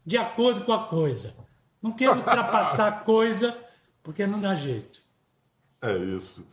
de 0.05 0.17
acordo 0.17 0.65
com 0.65 0.73
a 0.73 0.85
coisa. 0.85 1.35
Não 1.83 1.93
quero 1.93 2.17
ultrapassar 2.17 2.89
a 2.89 2.93
coisa, 3.05 3.55
porque 4.03 4.27
não 4.27 4.41
dá 4.41 4.55
jeito. 4.55 5.03
É 5.83 5.95
isso. 5.99 6.47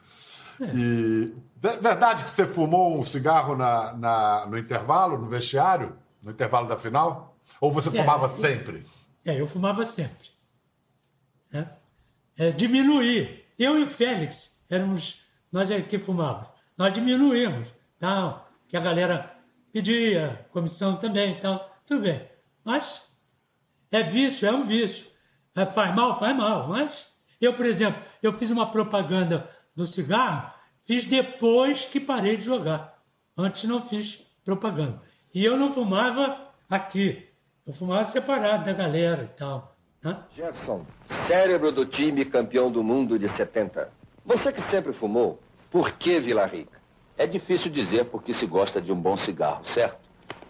É. 0.60 0.66
E 0.76 1.34
verdade 1.56 2.26
que 2.26 2.30
você 2.30 2.46
fumou 2.46 3.00
um 3.00 3.06
cigarro 3.06 3.56
na, 3.56 3.94
na, 3.94 4.46
no 4.48 4.58
intervalo, 4.58 5.18
no 5.18 5.30
vestiário, 5.30 5.96
no 6.22 6.32
intervalo 6.32 6.68
da 6.68 6.78
final? 6.78 7.38
Ou 7.62 7.72
você 7.72 7.88
é, 7.88 8.02
fumava 8.02 8.28
sempre? 8.28 8.86
É, 9.24 9.40
eu 9.40 9.48
fumava 9.48 9.86
sempre. 9.86 10.28
É, 11.54 11.66
é, 12.38 12.52
diminuir. 12.52 13.46
Eu 13.58 13.80
e 13.80 13.84
o 13.84 13.88
Félix 13.88 14.60
éramos 14.70 15.24
nós 15.54 15.72
é 15.72 15.82
que 15.82 16.00
fumávamos. 16.00 16.50
Nós 16.78 16.92
diminuímos, 16.92 17.70
tal, 17.98 18.50
que 18.68 18.76
a 18.76 18.82
galera 18.82 19.37
pedia, 19.78 20.46
comissão 20.52 20.96
também, 20.96 21.40
tal, 21.40 21.70
tudo 21.86 22.02
bem. 22.02 22.28
Mas 22.64 23.14
é 23.92 24.02
vício, 24.02 24.48
é 24.48 24.52
um 24.52 24.64
vício. 24.64 25.06
É, 25.56 25.66
faz 25.66 25.96
mal, 25.96 26.18
faz 26.18 26.36
mal. 26.36 26.68
Mas 26.68 27.14
eu, 27.40 27.54
por 27.54 27.66
exemplo, 27.66 28.02
eu 28.24 28.34
fiz 28.34 28.50
uma 28.50 28.72
propaganda 28.72 29.48
do 29.76 29.86
cigarro, 29.86 30.52
fiz 30.86 31.06
depois 31.06 31.86
que 31.86 32.00
parei 32.00 32.38
de 32.38 32.44
jogar. 32.44 33.00
Antes 33.38 33.66
não 33.66 33.82
fiz 33.82 34.26
propaganda. 34.44 35.00
E 35.34 35.46
eu 35.46 35.56
não 35.56 35.72
fumava 35.72 36.50
aqui. 36.68 37.28
Eu 37.66 37.74
fumava 37.74 38.04
separado 38.04 38.66
da 38.66 38.74
galera 38.74 39.30
e 39.32 39.38
tal. 39.38 39.78
Né? 40.04 40.18
Jefferson, 40.36 40.86
cérebro 41.28 41.72
do 41.72 41.86
time 41.86 42.26
campeão 42.26 42.72
do 42.72 42.82
mundo 42.82 43.20
de 43.20 43.30
70. 43.30 43.92
Você 44.26 44.52
que 44.52 44.62
sempre 44.64 44.92
fumou, 44.94 45.40
por 45.70 45.92
que 45.92 46.20
Vila 46.20 46.48
Rica? 46.48 46.77
É 47.18 47.26
difícil 47.26 47.72
dizer 47.72 48.06
porque 48.06 48.32
se 48.34 48.46
gosta 48.46 48.80
de 48.80 48.92
um 48.92 48.96
bom 48.96 49.18
cigarro, 49.18 49.66
certo? 49.74 49.98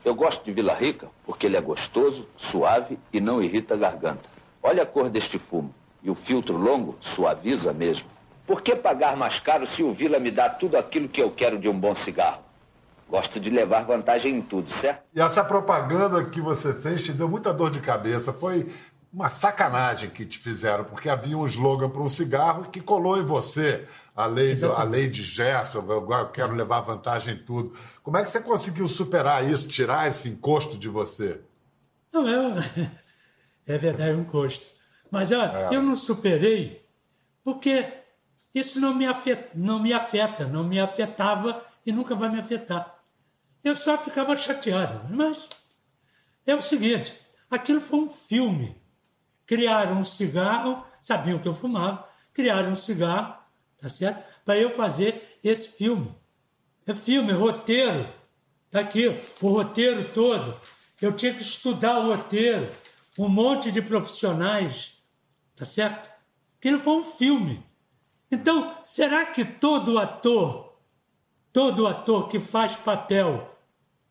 Eu 0.03 0.13
gosto 0.13 0.43
de 0.43 0.51
Vila 0.51 0.73
Rica 0.73 1.07
porque 1.25 1.45
ele 1.45 1.55
é 1.55 1.61
gostoso, 1.61 2.27
suave 2.37 2.99
e 3.13 3.21
não 3.21 3.41
irrita 3.41 3.73
a 3.73 3.77
garganta. 3.77 4.23
Olha 4.61 4.83
a 4.83 4.85
cor 4.85 5.09
deste 5.09 5.39
fumo. 5.39 5.73
E 6.03 6.09
o 6.09 6.15
filtro 6.15 6.57
longo 6.57 6.97
suaviza 7.15 7.71
mesmo. 7.71 8.05
Por 8.45 8.61
que 8.61 8.75
pagar 8.75 9.15
mais 9.15 9.39
caro 9.39 9.65
se 9.67 9.81
o 9.81 9.93
Vila 9.93 10.19
me 10.19 10.29
dá 10.29 10.49
tudo 10.49 10.77
aquilo 10.77 11.07
que 11.07 11.21
eu 11.21 11.31
quero 11.31 11.57
de 11.57 11.69
um 11.69 11.77
bom 11.77 11.95
cigarro? 11.95 12.41
Gosto 13.09 13.39
de 13.39 13.49
levar 13.49 13.85
vantagem 13.85 14.35
em 14.35 14.41
tudo, 14.41 14.69
certo? 14.73 15.03
E 15.15 15.21
essa 15.21 15.43
propaganda 15.43 16.25
que 16.25 16.41
você 16.41 16.73
fez 16.73 17.03
te 17.03 17.13
deu 17.13 17.29
muita 17.29 17.53
dor 17.53 17.71
de 17.71 17.79
cabeça. 17.79 18.33
Foi 18.33 18.69
uma 19.11 19.29
sacanagem 19.29 20.09
que 20.09 20.25
te 20.25 20.37
fizeram, 20.37 20.83
porque 20.83 21.09
havia 21.09 21.37
um 21.37 21.47
slogan 21.47 21.89
para 21.89 22.01
um 22.01 22.09
cigarro 22.09 22.69
que 22.69 22.81
colou 22.81 23.17
em 23.17 23.25
você. 23.25 23.87
A 24.15 24.25
lei, 24.25 24.55
do, 24.55 24.71
a 24.71 24.83
lei 24.83 25.07
de 25.07 25.21
Gerson, 25.21 25.85
eu 25.87 26.29
quero 26.29 26.53
levar 26.53 26.81
vantagem 26.81 27.35
em 27.35 27.43
tudo. 27.43 27.73
Como 28.03 28.17
é 28.17 28.23
que 28.23 28.29
você 28.29 28.41
conseguiu 28.41 28.87
superar 28.87 29.47
isso, 29.47 29.67
tirar 29.67 30.07
esse 30.07 30.27
encosto 30.27 30.77
de 30.77 30.89
você? 30.89 31.39
Não, 32.11 32.27
é, 32.27 32.91
é 33.67 33.77
verdade, 33.77 34.11
é 34.11 34.15
um 34.15 34.21
encosto. 34.21 34.65
Mas 35.11 35.31
eu, 35.31 35.41
é. 35.41 35.69
eu 35.71 35.81
não 35.81 35.95
superei 35.95 36.85
porque 37.43 37.93
isso 38.53 38.79
não 38.79 38.93
me, 38.93 39.07
afeta, 39.07 39.51
não 39.53 39.79
me 39.79 39.93
afeta, 39.93 40.47
não 40.47 40.63
me 40.63 40.79
afetava 40.79 41.63
e 41.85 41.91
nunca 41.91 42.15
vai 42.15 42.29
me 42.29 42.39
afetar. 42.39 42.99
Eu 43.63 43.75
só 43.75 43.97
ficava 43.97 44.35
chateado. 44.35 45.07
Mas 45.13 45.47
é 46.45 46.55
o 46.55 46.61
seguinte, 46.61 47.15
aquilo 47.49 47.79
foi 47.79 47.99
um 47.99 48.09
filme 48.09 48.81
criaram 49.47 49.99
um 49.99 50.03
cigarro, 50.03 50.85
sabiam 50.99 51.39
que 51.39 51.47
eu 51.47 51.55
fumava, 51.55 52.07
criaram 52.33 52.73
um 52.73 52.75
cigarro, 52.75 53.35
tá 53.79 53.87
certo? 53.87 54.23
Para 54.43 54.57
eu 54.57 54.69
fazer 54.71 55.39
esse 55.43 55.69
filme. 55.69 56.13
É 56.85 56.93
filme, 56.93 57.31
roteiro. 57.31 58.07
Tá 58.69 58.81
aqui, 58.81 59.07
o 59.41 59.49
roteiro 59.49 60.07
todo. 60.09 60.59
Eu 61.01 61.13
tinha 61.13 61.33
que 61.33 61.41
estudar 61.41 61.99
o 61.99 62.07
roteiro. 62.07 62.69
Um 63.17 63.29
monte 63.29 63.71
de 63.71 63.81
profissionais, 63.81 65.01
tá 65.55 65.65
certo? 65.65 66.09
Aquilo 66.59 66.79
foi 66.79 66.93
um 66.93 67.03
filme. 67.03 67.63
Então, 68.29 68.77
será 68.83 69.25
que 69.25 69.45
todo 69.45 69.97
ator, 69.97 70.77
todo 71.53 71.87
ator 71.87 72.27
que 72.27 72.39
faz 72.39 72.75
papel 72.75 73.57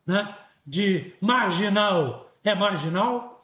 né, 0.05 0.35
de 0.65 1.13
marginal 1.21 2.31
é 2.43 2.55
marginal? 2.55 3.36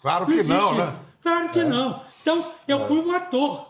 Claro 0.00 0.26
que 0.26 0.42
não, 0.42 0.70
existe. 0.70 0.74
né? 0.74 1.00
Claro 1.20 1.50
que 1.50 1.60
é. 1.60 1.64
não. 1.64 2.04
Então, 2.22 2.54
eu 2.66 2.82
é. 2.82 2.86
fui 2.86 2.98
um 3.00 3.12
ator. 3.12 3.68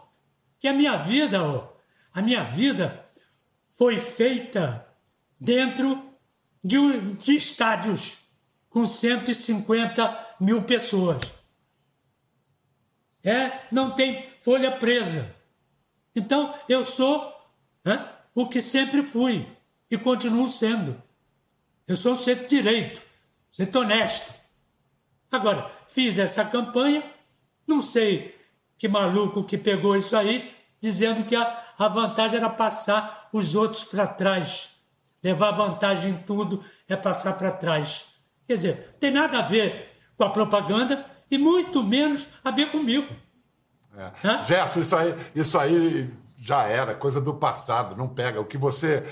Que 0.61 0.67
a 0.67 0.73
minha 0.73 0.97
vida, 0.97 1.43
ó, 1.43 1.69
a 2.13 2.21
minha 2.21 2.43
vida 2.43 3.07
foi 3.71 4.01
feita 4.01 4.85
dentro 5.39 6.03
de, 6.63 7.13
de 7.15 7.37
estádios 7.37 8.19
com 8.69 8.85
150 8.85 10.37
mil 10.41 10.63
pessoas. 10.63 11.21
É, 13.23 13.61
não 13.71 13.95
tem 13.95 14.31
folha 14.41 14.73
presa. 14.73 15.35
Então, 16.15 16.55
eu 16.69 16.85
sou 16.85 17.33
né, 17.85 18.13
o 18.35 18.49
que 18.49 18.61
sempre 18.61 19.03
fui 19.03 19.47
e 19.91 19.97
continuo 19.97 20.49
sendo. 20.49 21.01
Eu 21.87 21.97
sou 21.97 22.13
um 22.13 22.19
centro-direito, 22.19 23.03
centro 23.51 23.81
honesto. 23.83 24.35
Agora, 25.31 25.71
fiz 25.87 26.19
essa 26.19 26.45
campanha, 26.45 27.03
não 27.67 27.83
sei 27.83 28.35
que 28.79 28.89
maluco 28.89 29.45
que 29.45 29.59
pegou 29.59 29.97
isso 29.97 30.17
aí, 30.17 30.55
dizendo 30.81 31.25
que 31.25 31.35
a, 31.35 31.65
a 31.77 31.89
vantagem 31.89 32.39
era 32.39 32.49
passar 32.49 33.29
os 33.33 33.55
outros 33.55 33.85
para 33.85 34.07
trás. 34.07 34.71
Levar 35.23 35.51
vantagem 35.51 36.13
em 36.13 36.17
tudo 36.19 36.65
é 36.89 36.97
passar 36.97 37.33
para 37.33 37.51
trás. 37.51 38.07
Quer 38.47 38.55
dizer, 38.55 38.97
tem 39.01 39.11
nada 39.11 39.41
a 39.41 39.43
ver 39.43 39.91
com 40.17 40.25
a 40.25 40.31
propaganda 40.31 41.05
e 41.31 41.37
muito 41.37 41.83
menos 41.83 42.27
a 42.45 42.51
ver 42.51 42.71
comigo. 42.71 43.09
É. 43.97 44.45
Gerson, 44.45 44.81
isso 44.81 44.97
aí, 44.97 45.15
isso 45.35 45.59
aí 45.59 46.11
já 46.39 46.63
era, 46.65 46.95
coisa 46.95 47.21
do 47.21 47.35
passado, 47.35 47.97
não 47.97 48.09
pega. 48.09 48.41
O 48.41 48.45
que 48.45 48.57
você. 48.57 49.05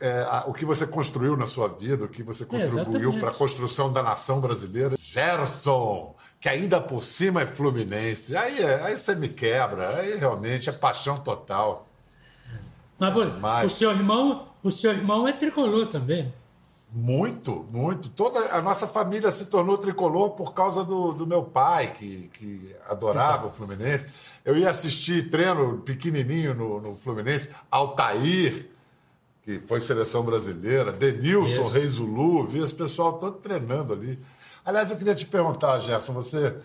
É, 0.00 0.44
o 0.46 0.52
que 0.52 0.64
você 0.64 0.86
construiu 0.86 1.36
na 1.36 1.46
sua 1.46 1.68
vida, 1.68 2.04
o 2.04 2.08
que 2.08 2.22
você 2.22 2.44
contribuiu 2.44 3.12
é, 3.12 3.20
para 3.20 3.30
a 3.30 3.34
construção 3.34 3.92
da 3.92 4.02
nação 4.02 4.40
brasileira. 4.40 4.96
Gerson, 5.14 6.16
que 6.40 6.48
ainda 6.48 6.80
por 6.80 7.04
cima 7.04 7.42
é 7.42 7.46
fluminense. 7.46 8.36
Aí, 8.36 8.64
aí 8.64 8.96
você 8.96 9.14
me 9.14 9.28
quebra, 9.28 9.96
aí 9.96 10.16
realmente 10.16 10.68
é 10.68 10.72
paixão 10.72 11.16
total. 11.16 11.86
Mas, 13.40 13.72
o 13.72 13.76
seu 13.76 13.92
irmão, 13.92 14.48
o 14.62 14.70
seu 14.72 14.92
irmão 14.92 15.28
é 15.28 15.32
tricolor 15.32 15.86
também. 15.86 16.32
Muito, 16.92 17.66
muito. 17.72 18.08
Toda 18.08 18.38
a 18.56 18.62
nossa 18.62 18.86
família 18.86 19.30
se 19.30 19.46
tornou 19.46 19.78
tricolor 19.78 20.30
por 20.30 20.52
causa 20.52 20.84
do, 20.84 21.12
do 21.12 21.26
meu 21.26 21.42
pai, 21.42 21.92
que, 21.92 22.30
que 22.32 22.74
adorava 22.88 23.38
então. 23.38 23.48
o 23.48 23.50
Fluminense. 23.50 24.08
Eu 24.44 24.56
ia 24.56 24.70
assistir 24.70 25.28
treino 25.28 25.78
pequenininho 25.78 26.54
no, 26.54 26.80
no 26.80 26.94
Fluminense, 26.94 27.50
Altair, 27.70 28.68
que 29.44 29.58
foi 29.58 29.80
seleção 29.80 30.22
brasileira, 30.22 30.92
Denilson, 30.92 31.62
Isso. 31.62 31.68
Reis 31.68 31.92
Zulu, 31.92 32.44
vi 32.44 32.60
esse 32.60 32.74
pessoal 32.74 33.14
todo 33.14 33.38
treinando 33.38 33.92
ali. 33.92 34.18
Aliás, 34.64 34.90
eu 34.90 34.96
queria 34.96 35.14
te 35.14 35.26
perguntar, 35.26 35.78
Gerson, 35.80 36.12
você 36.14 36.56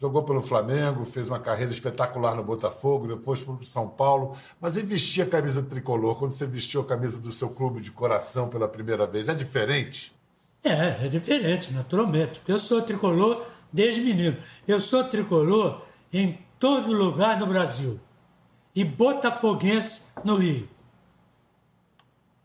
jogou 0.00 0.22
pelo 0.24 0.40
Flamengo, 0.40 1.04
fez 1.04 1.28
uma 1.28 1.38
carreira 1.38 1.70
espetacular 1.70 2.34
no 2.34 2.42
Botafogo, 2.42 3.06
depois 3.06 3.44
para 3.44 3.54
o 3.54 3.64
São 3.64 3.88
Paulo, 3.88 4.34
mas 4.60 4.76
em 4.76 4.84
vestir 4.84 5.22
a 5.22 5.26
camisa 5.26 5.62
tricolor, 5.62 6.16
quando 6.16 6.32
você 6.32 6.46
vestiu 6.46 6.80
a 6.80 6.84
camisa 6.84 7.20
do 7.20 7.30
seu 7.30 7.50
clube 7.50 7.80
de 7.80 7.92
coração 7.92 8.48
pela 8.48 8.66
primeira 8.66 9.06
vez, 9.06 9.28
é 9.28 9.34
diferente? 9.34 10.12
É, 10.64 11.04
é 11.04 11.08
diferente, 11.08 11.72
naturalmente, 11.72 12.40
eu 12.48 12.58
sou 12.58 12.82
tricolor 12.82 13.44
desde 13.72 14.00
menino. 14.00 14.36
Eu 14.66 14.80
sou 14.80 15.04
tricolor 15.04 15.82
em 16.12 16.38
todo 16.58 16.92
lugar 16.92 17.38
no 17.38 17.46
Brasil 17.46 18.00
e 18.74 18.84
botafoguense 18.84 20.02
no 20.24 20.36
Rio. 20.36 20.68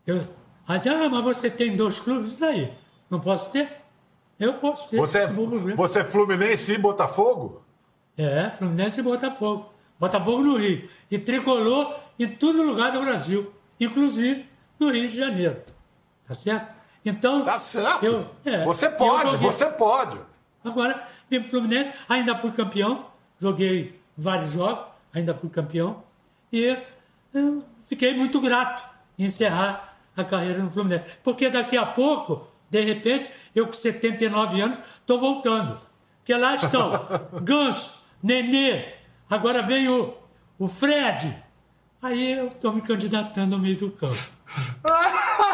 Eu, 0.06 0.28
ah, 0.66 1.08
mas 1.10 1.24
você 1.24 1.50
tem 1.50 1.76
dois 1.76 1.98
clubes 1.98 2.36
daí, 2.38 2.72
não 3.10 3.20
posso 3.20 3.50
ter? 3.50 3.87
Eu 4.38 4.54
posso 4.54 4.88
ter. 4.88 4.96
Você, 4.96 5.18
é, 5.18 5.26
você 5.74 6.00
é 6.00 6.04
Fluminense 6.04 6.72
e 6.72 6.78
Botafogo? 6.78 7.62
É, 8.16 8.50
Fluminense 8.50 9.00
e 9.00 9.02
Botafogo. 9.02 9.72
Botafogo 9.98 10.42
no 10.42 10.56
Rio. 10.56 10.88
E 11.10 11.18
tricolor 11.18 11.98
em 12.18 12.28
todo 12.28 12.62
lugar 12.62 12.92
do 12.92 13.00
Brasil, 13.00 13.52
inclusive 13.80 14.48
no 14.78 14.90
Rio 14.90 15.08
de 15.08 15.16
Janeiro. 15.16 15.62
Tá 16.26 16.34
certo? 16.34 16.72
Então. 17.04 17.44
Tá 17.44 17.58
certo. 17.58 18.04
Eu, 18.04 18.30
é, 18.44 18.64
você 18.64 18.88
pode, 18.88 19.36
você 19.38 19.66
pode. 19.66 20.18
Agora, 20.64 21.08
vim 21.28 21.40
pro 21.40 21.50
Fluminense, 21.50 21.92
ainda 22.08 22.36
fui 22.36 22.52
campeão, 22.52 23.06
joguei 23.38 24.00
vários 24.16 24.52
jogos, 24.52 24.86
ainda 25.12 25.34
fui 25.34 25.48
campeão. 25.48 26.02
E 26.52 26.76
fiquei 27.86 28.14
muito 28.14 28.40
grato 28.40 28.84
em 29.18 29.24
encerrar 29.24 29.96
a 30.16 30.24
carreira 30.24 30.62
no 30.62 30.70
Fluminense. 30.70 31.04
Porque 31.24 31.48
daqui 31.48 31.76
a 31.76 31.86
pouco 31.86 32.46
de 32.70 32.80
repente, 32.80 33.30
eu 33.54 33.66
com 33.66 33.72
79 33.72 34.60
anos 34.60 34.78
estou 35.00 35.18
voltando. 35.18 35.78
Porque 36.18 36.34
lá 36.34 36.54
estão 36.54 36.92
Ganso, 37.42 38.02
Nenê, 38.22 38.94
agora 39.28 39.62
vem 39.62 39.88
o, 39.88 40.14
o 40.58 40.68
Fred. 40.68 41.36
Aí 42.02 42.32
eu 42.32 42.48
estou 42.48 42.72
me 42.72 42.82
candidatando 42.82 43.54
ao 43.54 43.60
meio 43.60 43.76
do 43.76 43.90
campo. 43.90 44.38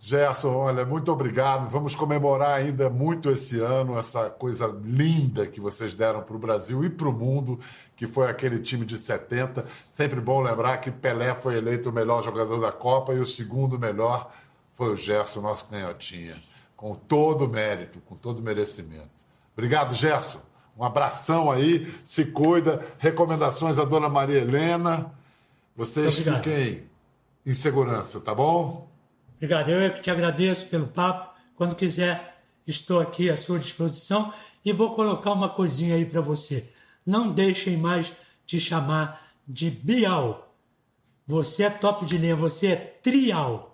Gerson, 0.00 0.54
olha, 0.54 0.84
muito 0.84 1.10
obrigado. 1.10 1.68
Vamos 1.68 1.94
comemorar 1.94 2.58
ainda 2.58 2.88
muito 2.88 3.30
esse 3.30 3.60
ano, 3.60 3.98
essa 3.98 4.30
coisa 4.30 4.66
linda 4.82 5.46
que 5.46 5.60
vocês 5.60 5.94
deram 5.94 6.22
para 6.22 6.36
o 6.36 6.38
Brasil 6.38 6.84
e 6.84 6.90
para 6.90 7.08
o 7.08 7.12
mundo, 7.12 7.58
que 7.96 8.06
foi 8.06 8.28
aquele 8.28 8.60
time 8.60 8.84
de 8.84 8.96
70. 8.96 9.64
Sempre 9.88 10.20
bom 10.20 10.42
lembrar 10.42 10.78
que 10.78 10.90
Pelé 10.90 11.34
foi 11.34 11.56
eleito 11.56 11.90
o 11.90 11.92
melhor 11.92 12.22
jogador 12.22 12.60
da 12.60 12.72
Copa 12.72 13.14
e 13.14 13.18
o 13.18 13.26
segundo 13.26 13.78
melhor 13.78 14.30
foi 14.74 14.92
o 14.92 14.96
Gerson, 14.96 15.40
nosso 15.40 15.66
canhotinha, 15.66 16.36
com 16.76 16.94
todo 16.94 17.46
o 17.46 17.48
mérito, 17.48 18.00
com 18.00 18.16
todo 18.16 18.40
o 18.40 18.42
merecimento. 18.42 19.10
Obrigado, 19.52 19.94
Gerson. 19.94 20.40
Um 20.76 20.84
abração 20.84 21.50
aí, 21.50 21.92
se 22.04 22.24
cuida. 22.26 22.84
Recomendações 22.98 23.78
à 23.78 23.84
dona 23.84 24.08
Maria 24.08 24.40
Helena. 24.40 25.12
Vocês 25.76 26.18
fiquem 26.18 26.84
em 27.46 27.52
segurança, 27.54 28.20
tá 28.20 28.34
bom? 28.34 28.88
Obrigado. 29.36 29.70
Eu 29.70 29.80
é 29.80 29.90
que 29.90 30.00
te 30.00 30.10
agradeço 30.10 30.66
pelo 30.66 30.88
papo. 30.88 31.32
Quando 31.54 31.76
quiser, 31.76 32.42
estou 32.66 33.00
aqui 33.00 33.30
à 33.30 33.36
sua 33.36 33.58
disposição 33.58 34.32
e 34.64 34.72
vou 34.72 34.94
colocar 34.94 35.32
uma 35.32 35.48
coisinha 35.48 35.94
aí 35.94 36.04
para 36.04 36.20
você. 36.20 36.68
Não 37.06 37.30
deixem 37.30 37.76
mais 37.76 38.12
te 38.44 38.58
chamar 38.58 39.32
de 39.46 39.70
Bial. 39.70 40.56
Você 41.26 41.64
é 41.64 41.70
top 41.70 42.04
de 42.04 42.18
linha, 42.18 42.34
você 42.34 42.68
é 42.68 42.76
trial. 42.76 43.73